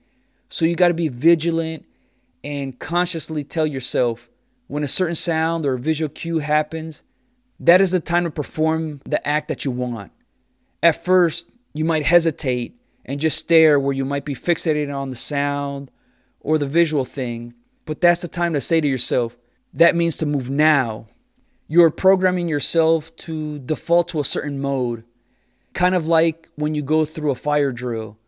So 0.51 0.65
you 0.65 0.75
got 0.75 0.89
to 0.89 0.95
be 0.95 1.09
vigilant 1.09 1.87
and 2.45 2.79
consciously 2.79 3.45
tell 3.45 3.67
yourself 3.67 4.29
when 4.67 4.83
a 4.83 4.89
certain 4.89 5.15
sound 5.15 5.65
or 5.65 5.79
visual 5.79 6.09
cue 6.09 6.41
happens, 6.41 7.03
that 7.59 7.81
is 7.81 7.93
the 7.93 8.01
time 8.01 8.25
to 8.25 8.31
perform 8.31 9.01
the 9.05 9.27
act 9.27 9.49
that 9.49 9.65
you 9.65 9.71
want. 9.71 10.13
At 10.83 11.05
first, 11.05 11.51
you 11.73 11.85
might 11.85 12.05
hesitate 12.05 12.77
and 13.05 13.21
just 13.21 13.39
stare 13.39 13.79
where 13.79 13.95
you 13.95 14.05
might 14.05 14.25
be 14.25 14.35
fixated 14.35 14.95
on 14.95 15.11
the 15.11 15.17
sound 15.17 15.91
or 16.41 16.59
the 16.59 16.67
visual 16.67 17.05
thing, 17.05 17.55
but 17.85 18.01
that's 18.01 18.23
the 18.23 18.29
time 18.29 18.53
to 18.55 18.61
say 18.61 18.81
to 18.81 18.89
yourself, 18.89 19.37
that 19.73 19.97
means 19.97 20.17
to 20.17 20.27
move 20.27 20.51
now. 20.51 21.07
You're 21.69 21.91
programming 21.91 22.49
yourself 22.49 23.15
to 23.17 23.59
default 23.61 24.09
to 24.09 24.21
a 24.21 24.25
certain 24.25 24.61
mode, 24.61 25.05
kind 25.75 25.95
of 25.95 26.09
like 26.09 26.49
when 26.57 26.75
you 26.75 26.83
go 26.83 27.05
through 27.05 27.31
a 27.31 27.37
fire 27.37 27.73
drill, 27.73 28.19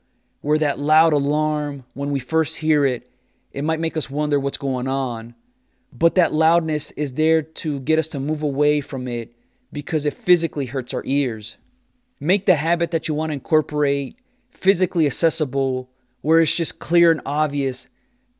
where 0.43 0.59
that 0.59 0.79
loud 0.79 1.13
alarm, 1.13 1.85
when 1.95 2.11
we 2.11 2.21
first 2.21 2.59
hear 2.59 2.85
it, 2.85 3.11
it 3.53 3.65
might 3.65 3.81
make 3.81 3.97
us 3.97 4.11
wonder 4.11 4.39
what's 4.39 4.59
going 4.59 4.89
on. 4.89 5.35
But 5.93 6.15
that 6.17 6.33
loudness 6.33 6.91
is 6.93 7.15
there 7.15 7.43
to 7.43 7.81
get 7.81 7.99
us 7.99 8.09
to 8.09 8.21
move 8.21 8.43
away 8.43 8.81
from 8.81 9.09
it 9.09 9.35
because 9.73 10.05
it 10.05 10.15
physically 10.15 10.67
hurts 10.67 10.93
our 10.93 11.03
ears. 11.05 11.57
Make 12.21 12.47
the 12.47 12.57
habit 12.57 12.91
that 12.91 13.09
you 13.09 13.15
want 13.15 13.31
to 13.31 13.35
incorporate 13.35 14.17
physically 14.51 15.07
accessible, 15.07 15.91
where 16.21 16.41
it's 16.41 16.55
just 16.55 16.79
clear 16.79 17.11
and 17.11 17.23
obvious 17.25 17.89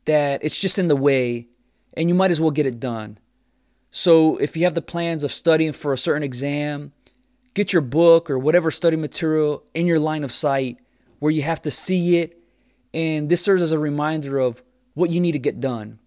that 0.05 0.43
it's 0.43 0.59
just 0.59 0.77
in 0.77 0.87
the 0.87 0.95
way 0.95 1.47
and 1.95 2.09
you 2.09 2.15
might 2.15 2.31
as 2.31 2.41
well 2.41 2.51
get 2.51 2.65
it 2.65 2.79
done. 2.79 3.17
So, 3.91 4.37
if 4.37 4.57
you 4.57 4.63
have 4.63 4.73
the 4.73 4.81
plans 4.81 5.23
of 5.23 5.31
studying 5.31 5.71
for 5.71 5.93
a 5.93 5.97
certain 5.97 6.23
exam, 6.23 6.93
get 7.53 7.73
your 7.73 7.83
book 7.83 8.29
or 8.29 8.39
whatever 8.39 8.71
study 8.71 8.97
material 8.97 9.63
in 9.73 9.85
your 9.85 9.99
line 9.99 10.23
of 10.23 10.31
sight 10.31 10.79
where 11.23 11.31
you 11.31 11.41
have 11.41 11.61
to 11.61 11.71
see 11.71 12.17
it. 12.17 12.37
And 12.93 13.29
this 13.29 13.41
serves 13.41 13.61
as 13.61 13.71
a 13.71 13.79
reminder 13.79 14.39
of 14.39 14.61
what 14.93 15.09
you 15.09 15.21
need 15.21 15.31
to 15.31 15.39
get 15.39 15.61
done. 15.61 15.99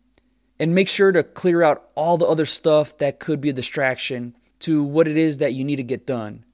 And 0.61 0.75
make 0.75 0.91
sure 0.91 1.11
to 1.11 1.23
clear 1.23 1.63
out 1.63 1.89
all 1.95 2.19
the 2.19 2.27
other 2.27 2.45
stuff 2.45 2.99
that 2.99 3.19
could 3.19 3.41
be 3.41 3.49
a 3.49 3.55
distraction 3.55 4.37
to 4.59 4.85
what 4.85 5.09
it 5.09 5.17
is 5.17 5.39
that 5.39 5.55
you 5.55 5.65
need 5.65 5.77
to 5.77 5.83
get 5.83 6.07
done. 6.07 6.45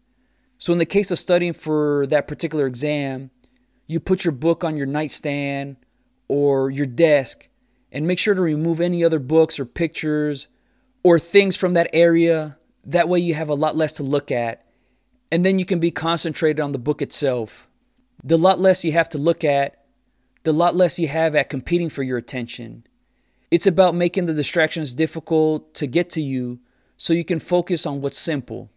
So, 0.59 0.73
in 0.73 0.79
the 0.79 0.87
case 0.87 1.11
of 1.11 1.19
studying 1.19 1.55
for 1.55 2.07
that 2.07 2.29
particular 2.29 2.69
exam, 2.69 3.33
you 3.89 3.99
put 3.99 4.25
your 4.25 4.31
book 4.31 4.63
on 4.63 4.77
your 4.77 4.87
nightstand 4.87 5.75
or 6.29 6.71
your 6.71 6.87
desk 6.87 7.49
and 7.91 8.07
make 8.07 8.21
sure 8.21 8.37
to 8.37 8.41
remove 8.41 8.81
any 8.81 9.03
other 9.03 9.19
books 9.19 9.59
or 9.59 9.65
pictures 9.65 10.47
or 11.03 11.19
things 11.19 11.57
from 11.57 11.73
that 11.73 11.91
area. 11.93 12.59
That 12.85 13.09
way, 13.09 13.19
you 13.19 13.35
have 13.35 13.49
a 13.49 13.55
lot 13.55 13.75
less 13.75 13.91
to 13.95 14.05
look 14.05 14.31
at, 14.31 14.65
and 15.33 15.45
then 15.45 15.59
you 15.59 15.65
can 15.65 15.81
be 15.81 15.91
concentrated 15.91 16.61
on 16.61 16.71
the 16.71 16.79
book 16.79 17.03
itself. 17.03 17.69
The 18.25 18.39
lot 18.39 18.61
less 18.61 18.85
you 18.85 18.93
have 18.93 19.09
to 19.11 19.19
look 19.19 19.43
at, 19.45 19.85
the 20.45 20.53
lot 20.53 20.77
less 20.77 20.99
you 20.99 21.09
have 21.09 21.35
at 21.35 21.51
competing 21.51 21.89
for 21.89 22.03
your 22.03 22.19
attention. 22.19 22.87
It's 23.51 23.67
about 23.67 23.95
making 23.95 24.27
the 24.27 24.35
distractions 24.35 24.95
difficult 24.95 25.75
to 25.75 25.87
get 25.87 26.09
to 26.11 26.21
you 26.21 26.61
so 26.97 27.13
you 27.13 27.25
can 27.25 27.41
focus 27.41 27.85
on 27.85 28.01
what's 28.01 28.19
simple. 28.19 28.71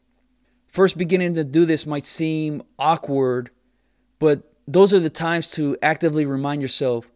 First, 0.68 0.98
beginning 0.98 1.36
to 1.36 1.44
do 1.44 1.64
this 1.64 1.86
might 1.86 2.06
seem 2.06 2.64
awkward, 2.80 3.52
but 4.20 4.52
those 4.68 4.94
are 4.94 5.00
the 5.00 5.10
times 5.10 5.52
to 5.52 5.78
actively 5.82 6.26
remind 6.26 6.62
yourself 6.62 7.08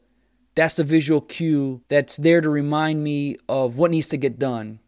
that's 0.55 0.75
the 0.75 0.83
visual 0.83 1.21
cue 1.21 1.81
that's 1.87 2.17
there 2.17 2.41
to 2.41 2.49
remind 2.49 3.03
me 3.03 3.37
of 3.47 3.77
what 3.77 3.91
needs 3.91 4.07
to 4.09 4.17
get 4.17 4.37
done. 4.37 4.79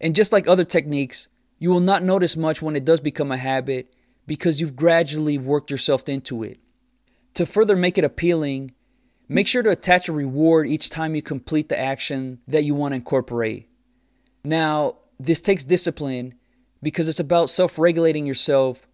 And 0.00 0.14
just 0.14 0.32
like 0.32 0.46
other 0.46 0.64
techniques, 0.64 1.28
you 1.58 1.70
will 1.70 1.80
not 1.80 2.02
notice 2.02 2.36
much 2.36 2.60
when 2.60 2.76
it 2.76 2.84
does 2.84 3.00
become 3.00 3.32
a 3.32 3.36
habit 3.36 3.94
because 4.26 4.60
you've 4.60 4.76
gradually 4.76 5.38
worked 5.38 5.70
yourself 5.70 6.08
into 6.08 6.42
it. 6.42 6.58
To 7.36 7.44
further 7.44 7.76
make 7.76 7.98
it 7.98 8.04
appealing, 8.04 8.72
make 9.28 9.46
sure 9.46 9.62
to 9.62 9.68
attach 9.68 10.08
a 10.08 10.12
reward 10.12 10.66
each 10.66 10.88
time 10.88 11.14
you 11.14 11.20
complete 11.20 11.68
the 11.68 11.78
action 11.78 12.40
that 12.48 12.64
you 12.64 12.74
want 12.74 12.92
to 12.92 12.96
incorporate. 12.96 13.68
Now, 14.42 14.96
this 15.20 15.42
takes 15.42 15.62
discipline 15.62 16.32
because 16.82 17.08
it's 17.08 17.20
about 17.20 17.50
self 17.50 17.78
regulating 17.78 18.24
yourself, 18.24 18.86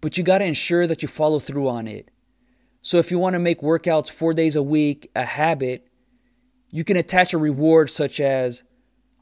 but 0.00 0.18
you 0.18 0.24
got 0.24 0.38
to 0.38 0.44
ensure 0.44 0.88
that 0.88 1.02
you 1.02 1.08
follow 1.08 1.38
through 1.38 1.68
on 1.68 1.86
it. 1.86 2.10
So 2.82 2.98
if 2.98 3.12
you 3.12 3.20
want 3.20 3.34
to 3.34 3.38
make 3.38 3.60
workouts 3.60 4.10
four 4.10 4.34
days 4.34 4.56
a 4.56 4.62
week 4.62 5.08
a 5.14 5.22
habit, 5.22 5.86
you 6.70 6.82
can 6.82 6.96
attach 6.96 7.32
a 7.32 7.38
reward 7.38 7.90
such 7.90 8.18
as 8.18 8.64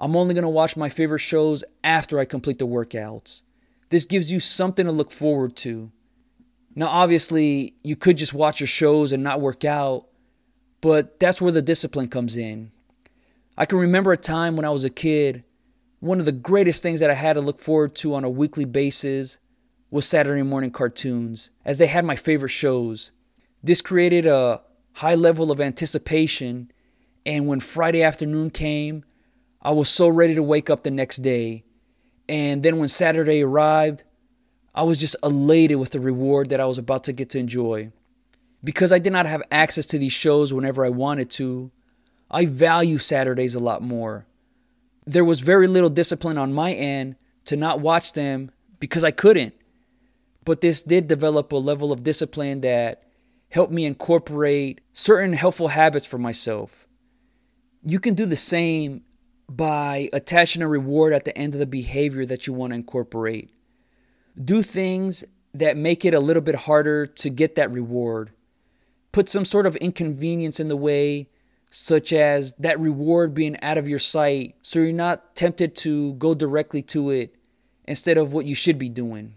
I'm 0.01 0.17
only 0.17 0.33
going 0.33 0.45
to 0.45 0.49
watch 0.49 0.79
my 0.79 0.89
favorite 0.89 1.19
shows 1.19 1.63
after 1.85 2.19
I 2.19 2.25
complete 2.25 2.59
the 2.59 2.67
workouts. 2.67 3.43
This 3.91 4.07
gives 4.07 4.33
you 4.33 4.41
something 4.41 4.87
to 4.87 4.93
look 4.93 5.13
forward 5.13 5.57
to. 5.57 5.93
Now, 6.75 6.89
obviously, 6.89 7.75
you 7.85 7.97
could 7.97 8.17
just 8.17 8.35
watch 8.35 8.61
your 8.61 8.67
shows 8.67 9.13
and 9.13 9.23
not 9.23 9.41
work 9.41 9.65
out, 9.65 10.07
but 10.81 11.21
that's 11.21 11.41
where 11.41 11.53
the 11.53 11.63
discipline 11.63 12.09
comes 12.09 12.37
in. 12.37 12.73
I 13.57 13.67
can 13.67 13.79
remember 13.79 14.13
a 14.13 14.17
time 14.17 14.57
when 14.57 14.65
I 14.65 14.71
was 14.71 14.85
a 14.85 14.91
kid 14.91 15.45
one 16.03 16.19
of 16.19 16.27
the 16.27 16.33
greatest 16.33 16.83
things 16.83 16.99
that 16.99 17.11
I 17.11 17.15
had 17.15 17.35
to 17.35 17.41
look 17.41 17.61
forward 17.61 17.95
to 17.97 18.17
on 18.17 18.25
a 18.25 18.29
weekly 18.29 18.65
basis 18.65 19.39
was 19.89 20.05
Saturday 20.05 20.43
morning 20.43 20.73
cartoons, 20.73 21.53
as 21.65 21.79
they 21.79 21.87
had 21.87 22.05
my 22.05 22.17
favorite 22.17 22.49
shows. 22.49 23.13
This 23.63 23.81
created 23.81 24.27
a 24.27 24.63
high 24.95 25.15
level 25.15 25.53
of 25.53 25.61
anticipation, 25.61 26.73
and 27.25 27.47
when 27.47 27.61
Friday 27.61 28.03
afternoon 28.03 28.51
came, 28.51 29.05
I 29.63 29.71
was 29.71 29.89
so 29.89 30.09
ready 30.09 30.35
to 30.35 30.43
wake 30.43 30.69
up 30.69 30.83
the 30.83 30.91
next 30.91 31.19
day. 31.19 31.63
And 32.29 32.65
then 32.65 32.79
when 32.79 32.89
Saturday 32.89 33.41
arrived, 33.41 34.03
I 34.75 34.83
was 34.83 34.99
just 34.99 35.17
elated 35.23 35.79
with 35.79 35.91
the 35.91 36.01
reward 36.01 36.51
that 36.51 36.61
I 36.61 36.67
was 36.67 36.79
about 36.79 37.05
to 37.05 37.13
get 37.13 37.31
to 37.31 37.39
enjoy. 37.39 37.93
Because 38.65 38.93
I 38.93 38.99
did 38.99 39.13
not 39.13 39.27
have 39.27 39.43
access 39.51 39.87
to 39.87 39.99
these 39.99 40.13
shows 40.13 40.53
whenever 40.53 40.85
I 40.85 40.89
wanted 40.89 41.31
to, 41.31 41.71
I 42.31 42.47
value 42.47 42.99
Saturdays 42.99 43.55
a 43.55 43.61
lot 43.61 43.83
more 43.83 44.27
there 45.07 45.25
was 45.25 45.41
very 45.41 45.67
little 45.67 45.91
discipline 45.91 46.39
on 46.39 46.53
my 46.53 46.73
end 46.73 47.17
to 47.45 47.57
not 47.57 47.81
watch 47.81 48.13
them 48.13 48.51
because 48.79 49.05
I 49.05 49.11
couldn't. 49.11 49.55
But 50.45 50.61
this 50.61 50.83
did 50.83 51.07
develop 51.07 51.53
a 51.53 51.57
level 51.57 51.93
of 51.93 52.05
discipline 52.05 52.63
that 52.63 53.03
helped 53.51 53.73
me 53.73 53.85
incorporate 53.85 54.81
certain 54.93 55.33
helpful 55.35 55.69
habits 55.69 56.07
for 56.07 56.19
myself. 56.19 56.87
You 57.85 58.01
can 58.01 58.15
do 58.15 58.27
the 58.27 58.37
same 58.37 59.05
by 59.49 60.09
attaching 60.13 60.63
a 60.63 60.69
reward 60.69 61.13
at 61.13 61.25
the 61.25 61.37
end 61.37 61.53
of 61.53 61.61
the 61.61 61.67
behavior 61.67 62.25
that 62.27 62.47
you 62.47 62.53
want 62.53 62.71
to 62.73 62.77
incorporate. 62.77 63.51
Do 64.41 64.63
things 64.63 65.25
that 65.55 65.77
make 65.77 66.05
it 66.05 66.15
a 66.15 66.21
little 66.21 66.43
bit 66.43 66.55
harder 66.55 67.07
to 67.07 67.31
get 67.31 67.55
that 67.57 67.71
reward. 67.71 68.33
Put 69.13 69.29
some 69.29 69.45
sort 69.45 69.67
of 69.67 69.77
inconvenience 69.77 70.59
in 70.59 70.69
the 70.69 70.77
way, 70.77 71.29
such 71.71 72.13
as 72.13 72.55
that 72.59 72.81
reward 72.81 73.35
being 73.35 73.61
out 73.63 73.79
of 73.79 73.89
your 73.89 73.99
sight, 73.99 74.55
so 74.63 74.79
you're 74.79 74.93
not 74.93 75.35
tempted 75.35 75.75
to 75.77 76.15
go 76.15 76.35
directly 76.35 76.83
to 76.83 77.11
it 77.11 77.35
instead 77.87 78.17
of 78.17 78.33
what 78.33 78.47
you 78.47 78.55
should 78.55 78.79
be 78.79 78.89
doing. 78.89 79.35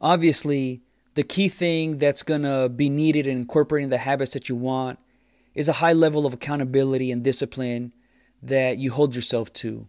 Obviously, 0.00 0.82
the 1.14 1.22
key 1.22 1.48
thing 1.48 1.96
that's 1.96 2.22
to 2.22 2.68
be 2.68 2.88
needed 2.88 3.26
in 3.26 3.38
incorporating 3.38 3.90
the 3.90 3.98
habits 3.98 4.32
that 4.32 4.48
you 4.48 4.56
want 4.56 4.98
is 5.54 5.68
a 5.68 5.74
high 5.74 5.92
level 5.92 6.26
of 6.26 6.34
accountability 6.34 7.10
and 7.10 7.24
discipline 7.24 7.92
that 8.42 8.78
you 8.78 8.90
hold 8.90 9.14
yourself 9.14 9.52
to. 9.54 9.88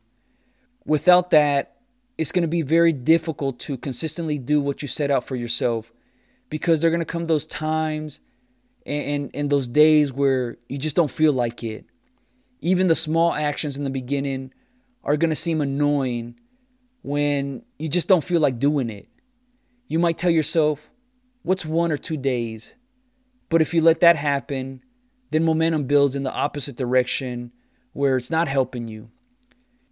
Without 0.85 1.31
that, 1.31 1.76
it's 2.17 2.31
going 2.31 2.43
to 2.43 2.47
be 2.47 2.63
very 2.63 2.93
difficult 2.93 3.59
to 3.59 3.77
consistently 3.77 4.39
do 4.39 4.61
what 4.61 4.81
you 4.81 4.87
set 4.87 5.11
out 5.11 5.23
for 5.23 5.35
yourself 5.35 5.91
because 6.49 6.81
there 6.81 6.89
are 6.89 6.91
going 6.91 6.99
to 6.99 7.05
come 7.05 7.25
those 7.25 7.45
times 7.45 8.21
and, 8.85 9.05
and, 9.05 9.31
and 9.35 9.49
those 9.49 9.67
days 9.67 10.11
where 10.11 10.57
you 10.67 10.77
just 10.77 10.95
don't 10.95 11.11
feel 11.11 11.33
like 11.33 11.63
it. 11.63 11.85
Even 12.61 12.87
the 12.87 12.95
small 12.95 13.33
actions 13.33 13.77
in 13.77 13.83
the 13.83 13.89
beginning 13.89 14.53
are 15.03 15.17
going 15.17 15.29
to 15.29 15.35
seem 15.35 15.61
annoying 15.61 16.39
when 17.03 17.63
you 17.77 17.87
just 17.87 18.07
don't 18.07 18.23
feel 18.23 18.41
like 18.41 18.59
doing 18.59 18.89
it. 18.89 19.07
You 19.87 19.99
might 19.99 20.17
tell 20.17 20.31
yourself, 20.31 20.89
what's 21.43 21.65
one 21.65 21.91
or 21.91 21.97
two 21.97 22.17
days? 22.17 22.75
But 23.49 23.61
if 23.61 23.73
you 23.73 23.81
let 23.81 24.01
that 24.01 24.15
happen, 24.15 24.83
then 25.29 25.45
momentum 25.45 25.83
builds 25.83 26.15
in 26.15 26.23
the 26.23 26.33
opposite 26.33 26.75
direction 26.75 27.51
where 27.93 28.17
it's 28.17 28.31
not 28.31 28.47
helping 28.47 28.87
you. 28.87 29.11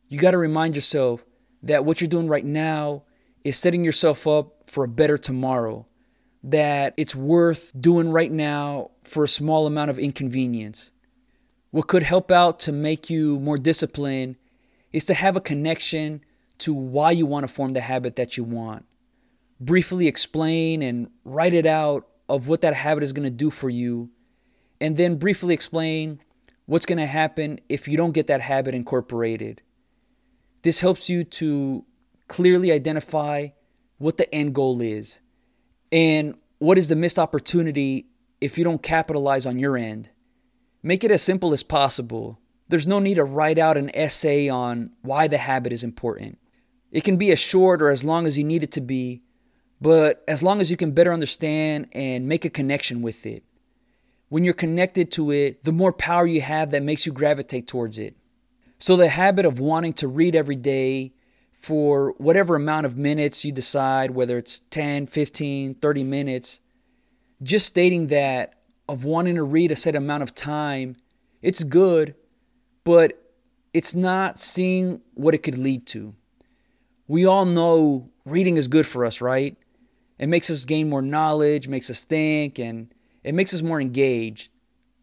You 0.08 0.20
got 0.20 0.32
to 0.32 0.38
remind 0.38 0.76
yourself 0.76 1.24
that 1.66 1.84
what 1.84 2.00
you're 2.00 2.08
doing 2.08 2.28
right 2.28 2.46
now 2.46 3.04
is 3.44 3.58
setting 3.58 3.84
yourself 3.84 4.26
up 4.26 4.70
for 4.70 4.84
a 4.84 4.88
better 4.88 5.18
tomorrow, 5.18 5.86
that 6.44 6.94
it's 6.96 7.16
worth 7.16 7.74
doing 7.80 8.10
right 8.10 8.32
now 8.32 8.92
for 9.04 9.24
a 9.24 9.28
small 9.28 9.68
amount 9.68 9.90
of 9.90 10.00
inconvenience. 10.00 10.92
What 11.72 11.88
could 11.88 12.04
help 12.04 12.32
out 12.32 12.60
to 12.62 12.72
make 12.72 13.10
you 13.10 13.40
more 13.40 13.58
disciplined 13.58 14.38
is 14.94 15.06
to 15.06 15.14
have 15.14 15.36
a 15.36 15.42
connection 15.42 16.22
to 16.60 16.74
why 16.74 17.12
you 17.12 17.26
want 17.26 17.46
to 17.46 17.54
form 17.54 17.74
the 17.74 17.82
habit 17.82 18.16
that 18.16 18.38
you 18.38 18.44
want. 18.44 18.86
Briefly 19.60 20.08
explain 20.08 20.82
and 20.82 21.10
write 21.26 21.54
it 21.54 21.66
out 21.66 22.08
of 22.30 22.48
what 22.48 22.62
that 22.62 22.74
habit 22.74 23.04
is 23.04 23.14
going 23.14 23.28
to 23.28 23.36
do 23.36 23.50
for 23.50 23.70
you, 23.70 24.10
and 24.80 24.98
then 24.98 25.18
briefly 25.18 25.54
explain 25.54 26.20
what's 26.66 26.86
going 26.86 26.98
to 26.98 27.06
happen 27.06 27.60
if 27.70 27.88
you 27.88 27.98
don't 27.98 28.14
get 28.14 28.28
that 28.28 28.42
habit 28.42 28.74
incorporated. 28.74 29.62
This 30.66 30.80
helps 30.80 31.12
you 31.12 31.24
to 31.26 31.86
clearly 32.28 32.72
identify 32.72 33.50
what 34.00 34.18
the 34.18 34.34
end 34.34 34.56
goal 34.56 34.82
is 34.82 35.20
and 35.92 36.34
what 36.58 36.80
is 36.80 36.88
the 36.88 36.96
missed 36.96 37.20
opportunity 37.20 38.08
if 38.42 38.58
you 38.58 38.64
don't 38.64 38.82
capitalize 38.82 39.46
on 39.46 39.60
your 39.60 39.78
end. 39.78 40.10
Make 40.82 41.04
it 41.04 41.12
as 41.12 41.22
simple 41.22 41.54
as 41.54 41.62
possible. 41.62 42.40
There's 42.68 42.88
no 42.88 42.98
need 42.98 43.18
to 43.18 43.24
write 43.24 43.60
out 43.60 43.78
an 43.78 43.96
essay 43.96 44.50
on 44.50 44.90
why 45.04 45.28
the 45.28 45.38
habit 45.38 45.72
is 45.72 45.84
important. 45.84 46.40
It 46.92 47.04
can 47.04 47.18
be 47.18 47.32
as 47.32 47.38
short 47.38 47.80
or 47.80 47.92
as 47.92 48.04
long 48.04 48.26
as 48.26 48.36
you 48.36 48.44
need 48.44 48.64
it 48.64 48.72
to 48.72 48.82
be, 48.82 49.22
but 49.80 50.24
as 50.28 50.42
long 50.42 50.62
as 50.62 50.72
you 50.72 50.78
can 50.78 50.94
better 50.94 51.14
understand 51.14 51.90
and 51.92 52.28
make 52.28 52.44
a 52.44 52.50
connection 52.50 53.04
with 53.04 53.28
it. 53.28 53.44
When 54.30 54.44
you're 54.44 54.56
connected 54.56 55.12
to 55.12 55.30
it, 55.30 55.64
the 55.64 55.72
more 55.72 55.94
power 55.94 56.26
you 56.26 56.42
have 56.42 56.72
that 56.72 56.82
makes 56.82 57.06
you 57.06 57.12
gravitate 57.12 57.68
towards 57.68 58.00
it. 58.00 58.16
So, 58.78 58.96
the 58.96 59.08
habit 59.08 59.46
of 59.46 59.60
wanting 59.60 59.94
to 59.94 60.08
read 60.08 60.36
every 60.36 60.56
day 60.56 61.14
for 61.54 62.14
whatever 62.18 62.56
amount 62.56 62.86
of 62.86 62.98
minutes 62.98 63.46
you 63.46 63.52
decide, 63.52 64.12
whether 64.12 64.38
it's 64.38 64.60
10, 64.60 65.08
15, 65.08 65.76
30 65.76 66.04
minutes, 66.04 66.60
just 67.42 67.66
stating 67.66 68.08
that 68.08 68.54
of 68.88 69.04
wanting 69.04 69.36
to 69.36 69.44
read 69.44 69.72
a 69.72 69.76
set 69.76 69.96
amount 69.96 70.24
of 70.24 70.36
time, 70.36 70.96
it's 71.42 71.64
good, 71.64 72.16
but 72.84 73.22
it's 73.74 73.96
not 73.96 74.40
seeing 74.40 75.02
what 75.14 75.34
it 75.34 75.40
could 75.40 75.58
lead 75.58 75.88
to. 75.88 76.14
We 77.08 77.26
all 77.26 77.46
know 77.46 78.10
reading 78.26 78.58
is 78.58 78.68
good 78.68 78.86
for 78.86 79.06
us, 79.06 79.22
right? 79.22 79.58
It 80.18 80.28
makes 80.28 80.50
us 80.50 80.66
gain 80.66 80.90
more 80.90 81.02
knowledge, 81.02 81.68
makes 81.68 81.90
us 81.90 82.04
think, 82.04 82.60
and 82.60 82.94
it 83.24 83.36
makes 83.36 83.54
us 83.54 83.62
more 83.62 83.82
engaged. 83.82 84.52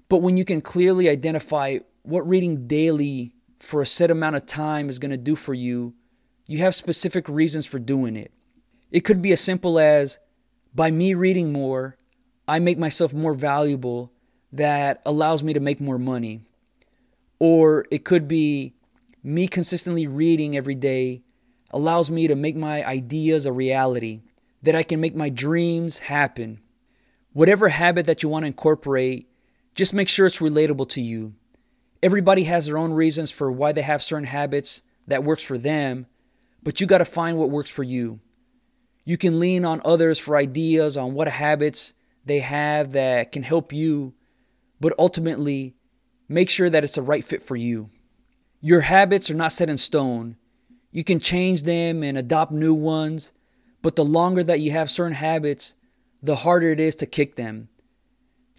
But 0.09 0.23
when 0.23 0.37
you 0.37 0.45
can 0.45 0.61
clearly 0.61 1.09
identify 1.09 1.79
what 2.03 2.29
reading 2.29 2.67
daily 2.67 3.35
for 3.63 3.81
a 3.81 3.87
set 3.87 4.11
amount 4.11 4.35
of 4.35 4.45
time 4.45 4.89
is 4.89 4.99
going 4.99 5.13
to 5.13 5.17
do 5.17 5.37
for 5.37 5.55
you, 5.55 5.95
you 6.47 6.59
have 6.59 6.75
specific 6.75 7.29
reasons 7.29 7.65
for 7.65 7.79
doing 7.79 8.17
it. 8.17 8.33
It 8.91 9.01
could 9.01 9.23
be 9.23 9.33
as 9.33 9.41
simple 9.41 9.79
as 9.79 10.19
by 10.75 10.91
me 10.91 11.15
reading 11.15 11.53
more, 11.53 11.97
I 12.49 12.59
make 12.59 12.77
myself 12.77 13.15
more 13.15 13.35
valuable 13.35 14.13
that 14.53 15.01
allows 15.07 15.45
me 15.45 15.53
to 15.53 15.61
make 15.61 15.81
more 15.81 15.99
money. 15.99 16.41
Or 17.39 17.85
it 17.93 18.05
could 18.05 18.27
be 18.27 18.75
me 19.23 19.47
consistently 19.47 20.09
reading 20.09 20.57
every 20.57 20.75
day 20.75 21.23
allows 21.71 22.11
me 22.11 22.27
to 22.27 22.35
make 22.35 22.57
my 22.57 22.85
ideas 22.85 23.47
a 23.47 23.53
reality, 23.53 24.23
that 24.63 24.75
I 24.75 24.83
can 24.83 25.01
make 25.01 25.15
my 25.15 25.31
dreams 25.31 25.99
happen. 26.01 26.61
Whatever 27.33 27.69
habit 27.69 28.07
that 28.07 28.25
you 28.25 28.29
want 28.29 28.43
to 28.43 28.49
incorporate, 28.49 29.29
just 29.77 29.95
make 29.95 30.09
sure 30.09 30.27
it's 30.27 30.41
relatable 30.41 30.89
to 30.91 31.01
you. 31.01 31.35
Everybody 32.03 32.45
has 32.45 32.67
their 32.67 32.79
own 32.79 32.93
reasons 32.93 33.31
for 33.31 33.53
why 33.53 33.71
they 33.71 33.83
have 33.83 34.03
certain 34.03 34.27
habits 34.27 34.83
that 35.07 35.23
works 35.23 35.45
for 35.45 35.57
them, 35.57 36.07
but 36.61 36.81
you 36.81 36.87
got 36.87 36.99
to 36.99 37.05
find 37.05 37.39
what 37.39 37.51
works 37.51 37.71
for 37.71 37.85
you. 37.85 38.19
You 39.05 39.17
can 39.17 39.39
lean 39.39 39.65
on 39.65 39.81
others 39.85 40.19
for 40.19 40.37
ideas 40.37 40.97
on 40.97 41.15
what 41.15 41.29
habits 41.29 41.95
they 42.25 42.41
have 42.41 42.93
that 42.93 43.31
can 43.31 43.45
help 43.45 43.73
you, 43.73 44.15
but 44.81 44.95
ultimately 44.99 45.77
make 46.29 46.51
sure 46.51 46.69
that 46.69 46.83
it's 46.83 46.97
the 46.97 47.03
right 47.03 47.25
fit 47.25 47.43
for 47.43 47.55
you. 47.55 47.91
Your 48.61 48.81
habits 48.81 49.31
are 49.31 49.35
not 49.35 49.53
set 49.53 49.71
in 49.71 49.79
stone. 49.79 50.37
You 50.91 51.05
can 51.05 51.21
change 51.21 51.63
them 51.63 52.03
and 52.03 52.19
adopt 52.19 52.51
new 52.51 52.75
ones, 52.75 53.33
but 53.81 53.95
the 53.95 54.05
longer 54.05 54.43
that 54.43 54.61
you 54.61 54.73
have 54.73 54.91
certain 54.91 55.15
habits, 55.15 55.75
the 56.21 56.37
harder 56.37 56.71
it 56.71 56.81
is 56.81 56.97
to 56.97 57.07
kick 57.07 57.37
them. 57.37 57.69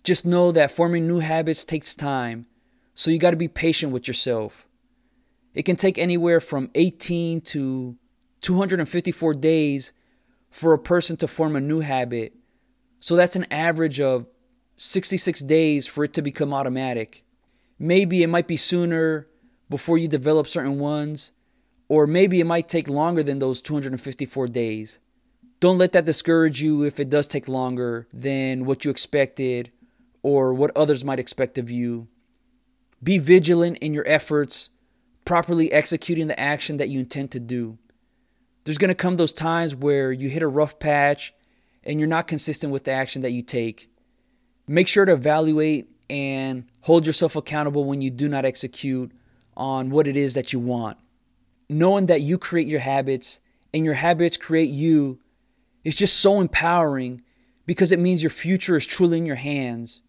Just 0.04 0.26
know 0.26 0.52
that 0.52 0.72
forming 0.72 1.08
new 1.08 1.20
habits 1.20 1.64
takes 1.66 1.94
time 1.94 2.46
so 2.94 3.12
you 3.12 3.18
got 3.18 3.32
to 3.32 3.38
be 3.38 3.48
patient 3.48 3.92
with 3.92 4.08
yourself. 4.08 4.68
It 5.54 5.64
can 5.64 5.76
take 5.76 5.98
anywhere 5.98 6.40
from 6.40 6.70
18 6.76 7.42
to 7.42 7.98
254 8.42 9.34
days 9.36 9.94
for 10.50 10.74
a 10.74 10.80
person 10.80 11.18
to 11.18 11.28
form 11.28 11.56
a 11.56 11.62
new 11.62 11.80
habit. 11.80 12.34
So 13.00 13.16
that's 13.16 13.36
an 13.36 13.46
average 13.52 14.00
of 14.00 14.28
66 14.76 15.42
days 15.42 15.88
for 15.88 16.04
it 16.04 16.14
to 16.14 16.22
become 16.22 16.54
automatic. 16.54 17.24
Maybe 17.80 18.24
it 18.24 18.28
might 18.28 18.48
be 18.48 18.58
sooner 18.58 19.28
before 19.70 19.98
you 19.98 20.08
develop 20.08 20.48
certain 20.48 20.80
ones, 20.80 21.32
or 21.88 22.08
maybe 22.08 22.40
it 22.40 22.46
might 22.46 22.68
take 22.68 22.88
longer 22.88 23.24
than 23.24 23.40
those 23.40 23.62
254 23.62 24.48
days. 24.48 25.00
Don't 25.60 25.78
let 25.78 25.94
that 25.94 26.06
discourage 26.06 26.62
you 26.62 26.84
if 26.84 27.00
it 27.00 27.10
does 27.10 27.28
take 27.28 27.48
longer 27.48 28.08
than 28.14 28.66
what 28.66 28.86
you 28.86 28.92
expected 28.92 29.72
or 30.22 30.54
what 30.54 30.76
others 30.76 31.06
might 31.06 31.20
expect 31.20 31.58
of 31.58 31.72
you. 31.72 32.08
Be 33.04 33.18
vigilant 33.18 33.80
in 33.80 33.94
your 33.94 34.08
efforts, 34.08 34.70
properly 35.26 35.72
executing 35.72 36.28
the 36.28 36.40
action 36.40 36.78
that 36.78 36.90
you 36.90 37.02
intend 37.02 37.32
to 37.32 37.40
do. 37.40 37.78
There's 38.64 38.78
going 38.78 38.90
to 38.90 38.96
come 38.96 39.18
those 39.18 39.34
times 39.34 39.76
where 39.76 40.12
you 40.12 40.30
hit 40.30 40.42
a 40.42 40.48
rough 40.48 40.80
patch 40.80 41.34
and 41.84 42.00
you're 42.00 42.08
not 42.08 42.28
consistent 42.28 42.72
with 42.72 42.86
the 42.86 42.92
action 42.92 43.22
that 43.24 43.32
you 43.32 43.42
take. 43.42 43.90
Make 44.68 44.88
sure 44.88 45.06
to 45.06 45.14
evaluate 45.14 45.90
and 46.10 46.66
hold 46.82 47.06
yourself 47.06 47.36
accountable 47.36 47.84
when 47.84 48.02
you 48.02 48.10
do 48.10 48.30
not 48.30 48.46
execute 48.46 49.12
on 49.58 49.90
what 49.90 50.08
it 50.08 50.16
is 50.16 50.36
that 50.36 50.54
you 50.54 50.60
want. 50.60 50.98
Knowing 51.70 52.06
that 52.06 52.22
you 52.22 52.38
create 52.38 52.68
your 52.68 52.80
habits 52.80 53.40
and 53.74 53.84
your 53.84 53.96
habits 53.96 54.38
create 54.38 54.70
you 54.70 55.20
is 55.84 55.96
just 55.96 56.20
so 56.20 56.40
empowering 56.40 57.22
because 57.66 57.92
it 57.92 58.00
means 58.00 58.24
your 58.24 58.30
future 58.30 58.78
is 58.78 58.86
truly 58.86 59.18
in 59.18 59.26
your 59.26 59.36
hands. 59.36 60.02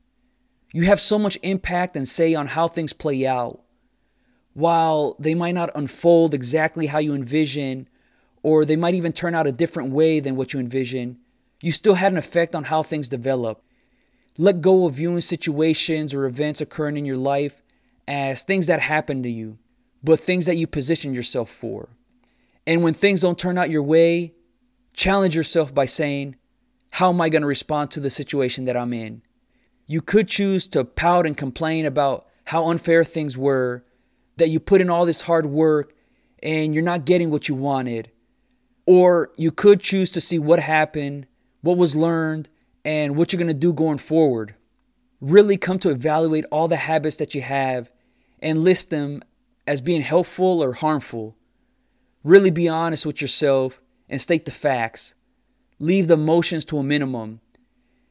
You 0.75 0.87
have 0.87 1.01
so 1.01 1.21
much 1.21 1.39
impact 1.45 1.95
and 1.95 2.07
say 2.07 2.35
on 2.35 2.49
how 2.49 2.67
things 2.67 2.93
play 2.93 3.25
out. 3.25 3.63
While 4.55 5.15
they 5.21 5.33
might 5.33 5.55
not 5.55 5.71
unfold 5.73 6.35
exactly 6.35 6.89
how 6.89 6.99
you 6.99 7.15
envision, 7.15 7.89
or 8.43 8.65
they 8.65 8.75
might 8.75 8.95
even 8.95 9.13
turn 9.13 9.37
out 9.37 9.47
a 9.47 9.53
different 9.53 9.93
way 9.93 10.19
than 10.19 10.35
what 10.35 10.53
you 10.53 10.59
envision, 10.59 11.19
you 11.61 11.71
still 11.71 11.95
had 11.95 12.11
an 12.11 12.19
effect 12.19 12.57
on 12.57 12.65
how 12.65 12.83
things 12.83 13.07
develop. 13.07 13.63
Let 14.37 14.63
go 14.63 14.85
of 14.85 14.95
viewing 14.95 15.21
situations 15.21 16.13
or 16.13 16.27
events 16.27 16.61
occurring 16.61 16.97
in 16.97 17.05
your 17.05 17.19
life 17.19 17.63
as 18.09 18.43
things 18.43 18.67
that 18.67 18.81
happen 18.81 19.23
to 19.23 19.31
you, 19.31 19.59
but 20.03 20.19
things 20.19 20.45
that 20.47 20.57
you 20.57 20.67
position 20.67 21.15
yourself 21.15 21.51
for. 21.51 21.91
And 22.67 22.83
when 22.83 22.95
things 22.95 23.21
don't 23.21 23.39
turn 23.39 23.59
out 23.59 23.71
your 23.71 23.85
way, 23.85 24.35
challenge 24.93 25.37
yourself 25.37 25.73
by 25.73 25.87
saying, 25.87 26.35
How 26.91 27.11
am 27.11 27.21
I 27.21 27.29
going 27.29 27.43
to 27.43 27.47
respond 27.47 27.93
to 27.93 28.01
the 28.01 28.11
situation 28.11 28.65
that 28.65 28.77
I'm 28.77 28.93
in? 28.93 29.23
You 29.87 30.01
could 30.01 30.29
choose 30.29 30.67
to 30.69 30.85
pout 30.85 31.27
and 31.27 31.37
complain 31.37 31.85
about 31.85 32.27
how 32.47 32.67
unfair 32.67 33.05
things 33.05 33.37
were, 33.37 33.85
that 34.37 34.49
you 34.49 34.61
put 34.61 34.81
in 34.81 34.91
all 34.91 35.07
this 35.07 35.23
hard 35.23 35.47
work 35.47 35.95
and 36.43 36.75
you're 36.75 36.83
not 36.83 37.05
getting 37.05 37.31
what 37.31 37.49
you 37.49 37.55
wanted. 37.55 38.11
Or 38.87 39.31
you 39.37 39.51
could 39.51 39.81
choose 39.81 40.11
to 40.13 40.21
see 40.21 40.39
what 40.39 40.61
happened, 40.61 41.27
what 41.63 41.77
was 41.77 41.97
learned, 41.97 42.49
and 42.85 43.17
what 43.17 43.33
you're 43.33 43.39
going 43.39 43.49
to 43.49 43.55
do 43.55 43.73
going 43.73 43.99
forward. 43.99 44.55
Really 45.21 45.57
come 45.57 45.79
to 45.79 45.91
evaluate 45.91 46.45
all 46.51 46.69
the 46.69 46.77
habits 46.77 47.17
that 47.17 47.35
you 47.35 47.41
have 47.41 47.91
and 48.41 48.63
list 48.63 48.91
them 48.91 49.23
as 49.67 49.81
being 49.81 50.03
helpful 50.03 50.63
or 50.63 50.75
harmful. 50.75 51.35
Really 52.23 52.51
be 52.51 52.69
honest 52.69 53.07
with 53.07 53.23
yourself 53.23 53.81
and 54.09 54.21
state 54.21 54.45
the 54.45 54.51
facts. 54.51 55.15
Leave 55.79 56.09
the 56.09 56.15
emotions 56.15 56.65
to 56.67 56.79
a 56.79 56.83
minimum. 56.83 57.41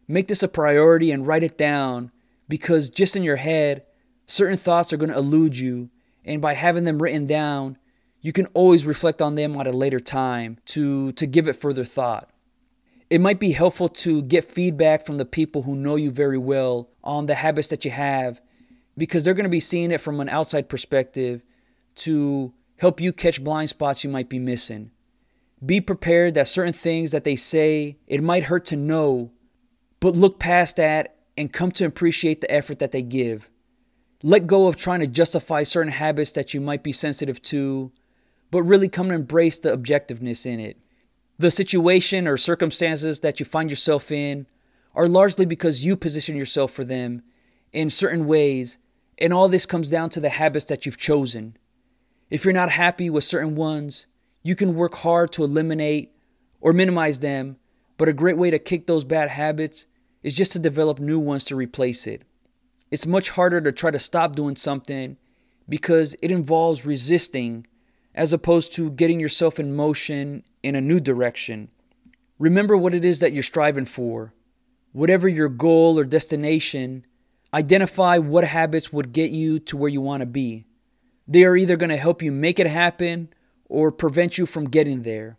Make 0.08 0.28
this 0.28 0.44
a 0.44 0.48
priority 0.48 1.12
and 1.12 1.26
write 1.26 1.44
it 1.44 1.58
down 1.58 2.12
because 2.48 2.89
just 2.89 3.16
in 3.16 3.24
your 3.24 3.38
head, 3.38 3.84
certain 4.26 4.58
thoughts 4.58 4.92
are 4.92 4.98
going 4.98 5.12
to 5.12 5.18
elude 5.18 5.58
you. 5.58 5.89
And 6.26 6.42
by 6.42 6.54
having 6.54 6.84
them 6.84 7.02
written 7.02 7.28
down, 7.28 7.78
you 8.22 8.32
can 8.32 8.46
always 8.48 8.86
reflect 8.86 9.22
on 9.22 9.36
them 9.36 9.56
at 9.60 9.68
a 9.68 9.72
later 9.72 10.00
time 10.00 10.58
to, 10.66 11.12
to 11.13 11.26
give 11.26 11.48
it 11.48 11.54
further 11.54 11.84
thought. 11.84 12.30
It 13.10 13.22
might 13.22 13.39
be 13.39 13.52
helpful 13.52 13.89
to 13.89 14.24
get 14.24 14.46
feedback 14.46 15.06
from 15.06 15.18
the 15.18 15.26
people 15.26 15.63
who 15.63 15.76
know 15.76 15.98
you 15.98 16.10
very 16.10 16.38
well 16.38 16.89
on 17.04 17.26
the 17.26 17.36
habits 17.36 17.68
that 17.68 17.86
you 17.86 17.92
have 17.92 18.42
because 18.98 19.24
they're 19.24 19.34
going 19.34 19.44
to 19.44 19.50
be 19.50 19.60
seeing 19.60 19.92
it 19.92 20.02
from 20.02 20.20
an 20.20 20.30
outside 20.30 20.70
perspective 20.70 21.44
to 21.96 22.54
help 22.78 23.00
you 23.00 23.13
catch 23.13 23.44
blind 23.44 23.70
spots 23.70 24.04
you 24.04 24.10
might 24.10 24.30
be 24.30 24.39
missing. 24.39 24.92
Be 25.66 25.80
prepared 25.80 26.34
that 26.34 26.48
certain 26.48 26.74
things 26.74 27.12
that 27.12 27.24
they 27.24 27.36
say, 27.36 27.98
it 28.08 28.24
might 28.24 28.46
hurt 28.46 28.66
to 28.66 28.76
know, 28.76 29.32
but 30.04 30.16
look 30.16 30.38
past 30.38 30.76
that 30.76 31.16
and 31.38 31.54
come 31.54 31.72
to 31.72 31.86
appreciate 31.86 32.42
the 32.42 32.52
effort 32.52 32.78
that 32.80 32.92
they 32.92 33.02
give. 33.02 33.50
Let 34.22 34.48
go 34.48 34.68
of 34.68 34.76
trying 34.76 35.00
to 35.00 35.08
justify 35.08 35.63
certain 35.63 35.94
habits 35.94 36.34
that 36.34 36.54
you 36.54 36.60
might 36.60 36.84
be 36.84 36.92
sensitive 36.92 37.42
to 37.44 37.89
but 38.52 38.63
really 38.63 38.89
come 38.89 39.08
to 39.08 39.13
embrace 39.13 39.58
the 39.58 39.70
objectiveness 39.76 40.46
in 40.46 40.60
it. 40.60 40.78
The 41.38 41.52
situation 41.52 42.28
or 42.28 42.36
circumstances 42.36 43.22
that 43.22 43.39
you 43.39 43.46
find 43.46 43.70
yourself 43.70 44.12
in 44.12 44.46
are 44.94 45.08
largely 45.08 45.46
because 45.46 45.86
you 45.86 45.96
position 45.96 46.36
yourself 46.36 46.74
for 46.74 46.84
them 46.84 47.24
in 47.72 47.89
certain 47.89 48.26
ways, 48.26 48.80
and 49.18 49.32
all 49.32 49.48
this 49.48 49.66
comes 49.66 49.89
down 49.89 50.10
to 50.10 50.20
the 50.20 50.30
habits 50.30 50.66
that 50.66 50.86
you've 50.86 50.98
chosen. 50.98 51.56
If 52.30 52.44
you're 52.44 52.54
not 52.54 52.72
happy 52.72 53.10
with 53.10 53.24
certain 53.24 53.56
ones, 53.56 54.06
you 54.44 54.58
can 54.58 54.76
work 54.76 54.96
hard 54.96 55.32
to 55.32 55.46
eliminate 55.46 56.12
or 56.60 56.74
minimize 56.74 57.20
them, 57.20 57.56
but 57.98 58.10
a 58.10 58.13
great 58.13 58.38
way 58.38 58.52
to 58.52 58.60
kick 58.60 58.86
those 58.86 59.06
bad 59.06 59.30
habits 59.30 59.88
is 60.23 60.33
just 60.33 60.51
to 60.53 60.59
develop 60.59 60.99
new 60.99 61.19
ones 61.19 61.43
to 61.45 61.55
replace 61.55 62.07
it. 62.07 62.23
It's 62.89 63.05
much 63.05 63.31
harder 63.31 63.62
to 63.62 63.71
try 63.71 63.91
to 63.91 63.99
stop 63.99 64.36
doing 64.36 64.55
something 64.55 65.17
because 65.67 66.15
it 66.21 66.31
involves 66.31 66.86
resisting 66.86 67.67
as 68.15 68.33
opposed 68.33 68.73
to 68.73 68.91
getting 68.91 69.19
yourself 69.19 69.59
in 69.59 69.75
motion 69.75 70.43
in 70.62 70.75
a 70.75 70.81
new 70.81 70.99
direction. 70.99 71.69
Remember 72.39 72.77
what 72.77 72.93
it 72.93 73.03
is 73.03 73.19
that 73.19 73.33
you're 73.33 73.43
striving 73.43 73.86
for. 73.86 74.33
Whatever 74.91 75.27
your 75.27 75.49
goal 75.49 75.97
or 75.97 76.03
destination, 76.03 77.05
identify 77.53 78.17
what 78.17 78.43
habits 78.43 78.93
would 78.93 79.12
get 79.12 79.31
you 79.31 79.59
to 79.59 79.77
where 79.77 79.89
you 79.89 80.01
want 80.01 80.21
to 80.21 80.27
be. 80.27 80.65
They 81.27 81.45
are 81.45 81.55
either 81.55 81.77
going 81.77 81.89
to 81.89 81.97
help 81.97 82.21
you 82.21 82.31
make 82.31 82.59
it 82.59 82.67
happen 82.67 83.29
or 83.69 83.91
prevent 83.91 84.38
you 84.38 84.45
from 84.45 84.69
getting 84.69 85.01
there. 85.03 85.38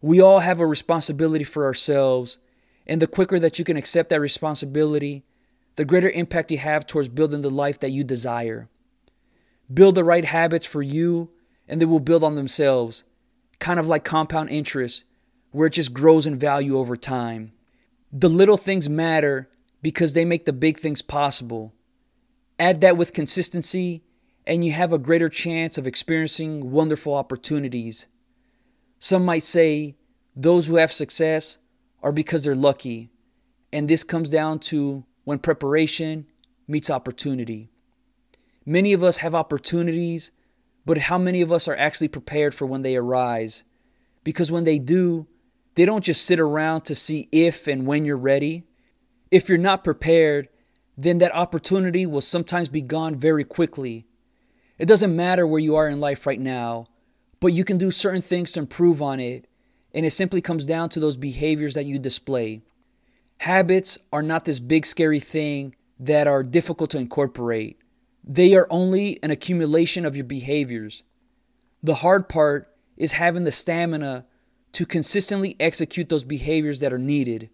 We 0.00 0.20
all 0.20 0.40
have 0.40 0.60
a 0.60 0.66
responsibility 0.66 1.44
for 1.44 1.64
ourselves, 1.64 2.38
and 2.88 3.02
the 3.02 3.06
quicker 3.06 3.38
that 3.38 3.58
you 3.58 3.64
can 3.64 3.76
accept 3.76 4.08
that 4.10 4.20
responsibility, 4.20 5.24
the 5.76 5.84
greater 5.84 6.10
impact 6.10 6.50
you 6.50 6.58
have 6.58 6.86
towards 6.86 7.08
building 7.08 7.42
the 7.42 7.50
life 7.50 7.78
that 7.80 7.90
you 7.90 8.02
desire. 8.02 8.68
Build 9.72 9.94
the 9.94 10.04
right 10.04 10.24
habits 10.24 10.66
for 10.66 10.82
you 10.82 11.30
and 11.68 11.80
they 11.80 11.84
will 11.84 12.00
build 12.00 12.24
on 12.24 12.34
themselves, 12.34 13.04
kind 13.58 13.78
of 13.78 13.86
like 13.86 14.04
compound 14.04 14.48
interest, 14.50 15.04
where 15.50 15.66
it 15.66 15.74
just 15.74 15.92
grows 15.92 16.26
in 16.26 16.38
value 16.38 16.78
over 16.78 16.96
time. 16.96 17.52
The 18.10 18.28
little 18.30 18.56
things 18.56 18.88
matter 18.88 19.50
because 19.82 20.14
they 20.14 20.24
make 20.24 20.46
the 20.46 20.52
big 20.52 20.78
things 20.78 21.02
possible. 21.02 21.74
Add 22.58 22.80
that 22.80 22.96
with 22.96 23.12
consistency, 23.12 24.02
and 24.46 24.64
you 24.64 24.72
have 24.72 24.92
a 24.92 24.98
greater 24.98 25.28
chance 25.28 25.76
of 25.76 25.86
experiencing 25.86 26.70
wonderful 26.70 27.14
opportunities. 27.14 28.06
Some 28.98 29.24
might 29.24 29.42
say 29.42 29.96
those 30.34 30.66
who 30.66 30.76
have 30.76 30.90
success 30.90 31.58
are 32.08 32.12
because 32.12 32.44
they're 32.44 32.54
lucky, 32.54 33.10
and 33.72 33.88
this 33.88 34.04
comes 34.04 34.30
down 34.30 34.58
to 34.58 35.04
when 35.24 35.38
preparation 35.38 36.26
meets 36.66 36.90
opportunity. 36.90 37.70
Many 38.66 38.92
of 38.92 39.02
us 39.02 39.18
have 39.18 39.34
opportunities 39.34 40.32
but 40.88 40.96
how 40.96 41.18
many 41.18 41.42
of 41.42 41.52
us 41.52 41.68
are 41.68 41.76
actually 41.76 42.08
prepared 42.08 42.54
for 42.54 42.64
when 42.64 42.80
they 42.80 42.96
arise? 42.96 43.62
Because 44.24 44.50
when 44.50 44.64
they 44.64 44.78
do, 44.78 45.26
they 45.74 45.84
don't 45.84 46.02
just 46.02 46.24
sit 46.24 46.40
around 46.40 46.86
to 46.86 46.94
see 46.94 47.28
if 47.30 47.66
and 47.66 47.86
when 47.86 48.06
you're 48.06 48.16
ready. 48.16 48.64
If 49.30 49.50
you're 49.50 49.58
not 49.58 49.84
prepared, 49.84 50.48
then 50.96 51.18
that 51.18 51.34
opportunity 51.34 52.06
will 52.06 52.22
sometimes 52.22 52.70
be 52.70 52.80
gone 52.80 53.16
very 53.16 53.44
quickly. 53.44 54.06
It 54.78 54.86
doesn't 54.86 55.14
matter 55.14 55.46
where 55.46 55.60
you 55.60 55.76
are 55.76 55.86
in 55.86 56.00
life 56.00 56.26
right 56.26 56.40
now, 56.40 56.86
but 57.38 57.52
you 57.52 57.64
can 57.64 57.76
do 57.76 57.90
certain 57.90 58.22
things 58.22 58.52
to 58.52 58.60
improve 58.60 59.02
on 59.02 59.20
it, 59.20 59.46
and 59.98 60.06
it 60.06 60.12
simply 60.12 60.40
comes 60.40 60.64
down 60.64 60.88
to 60.88 61.00
those 61.00 61.16
behaviors 61.16 61.74
that 61.74 61.84
you 61.84 61.98
display. 61.98 62.62
Habits 63.38 63.98
are 64.12 64.22
not 64.22 64.44
this 64.44 64.60
big 64.60 64.86
scary 64.86 65.18
thing 65.18 65.74
that 65.98 66.28
are 66.28 66.44
difficult 66.44 66.90
to 66.90 66.98
incorporate. 66.98 67.80
They 68.22 68.54
are 68.54 68.68
only 68.70 69.20
an 69.24 69.32
accumulation 69.32 70.06
of 70.06 70.14
your 70.14 70.24
behaviors. 70.24 71.02
The 71.82 71.96
hard 71.96 72.28
part 72.28 72.72
is 72.96 73.14
having 73.14 73.42
the 73.42 73.50
stamina 73.50 74.24
to 74.70 74.86
consistently 74.86 75.56
execute 75.58 76.10
those 76.10 76.22
behaviors 76.22 76.78
that 76.78 76.92
are 76.92 76.98
needed. 76.98 77.50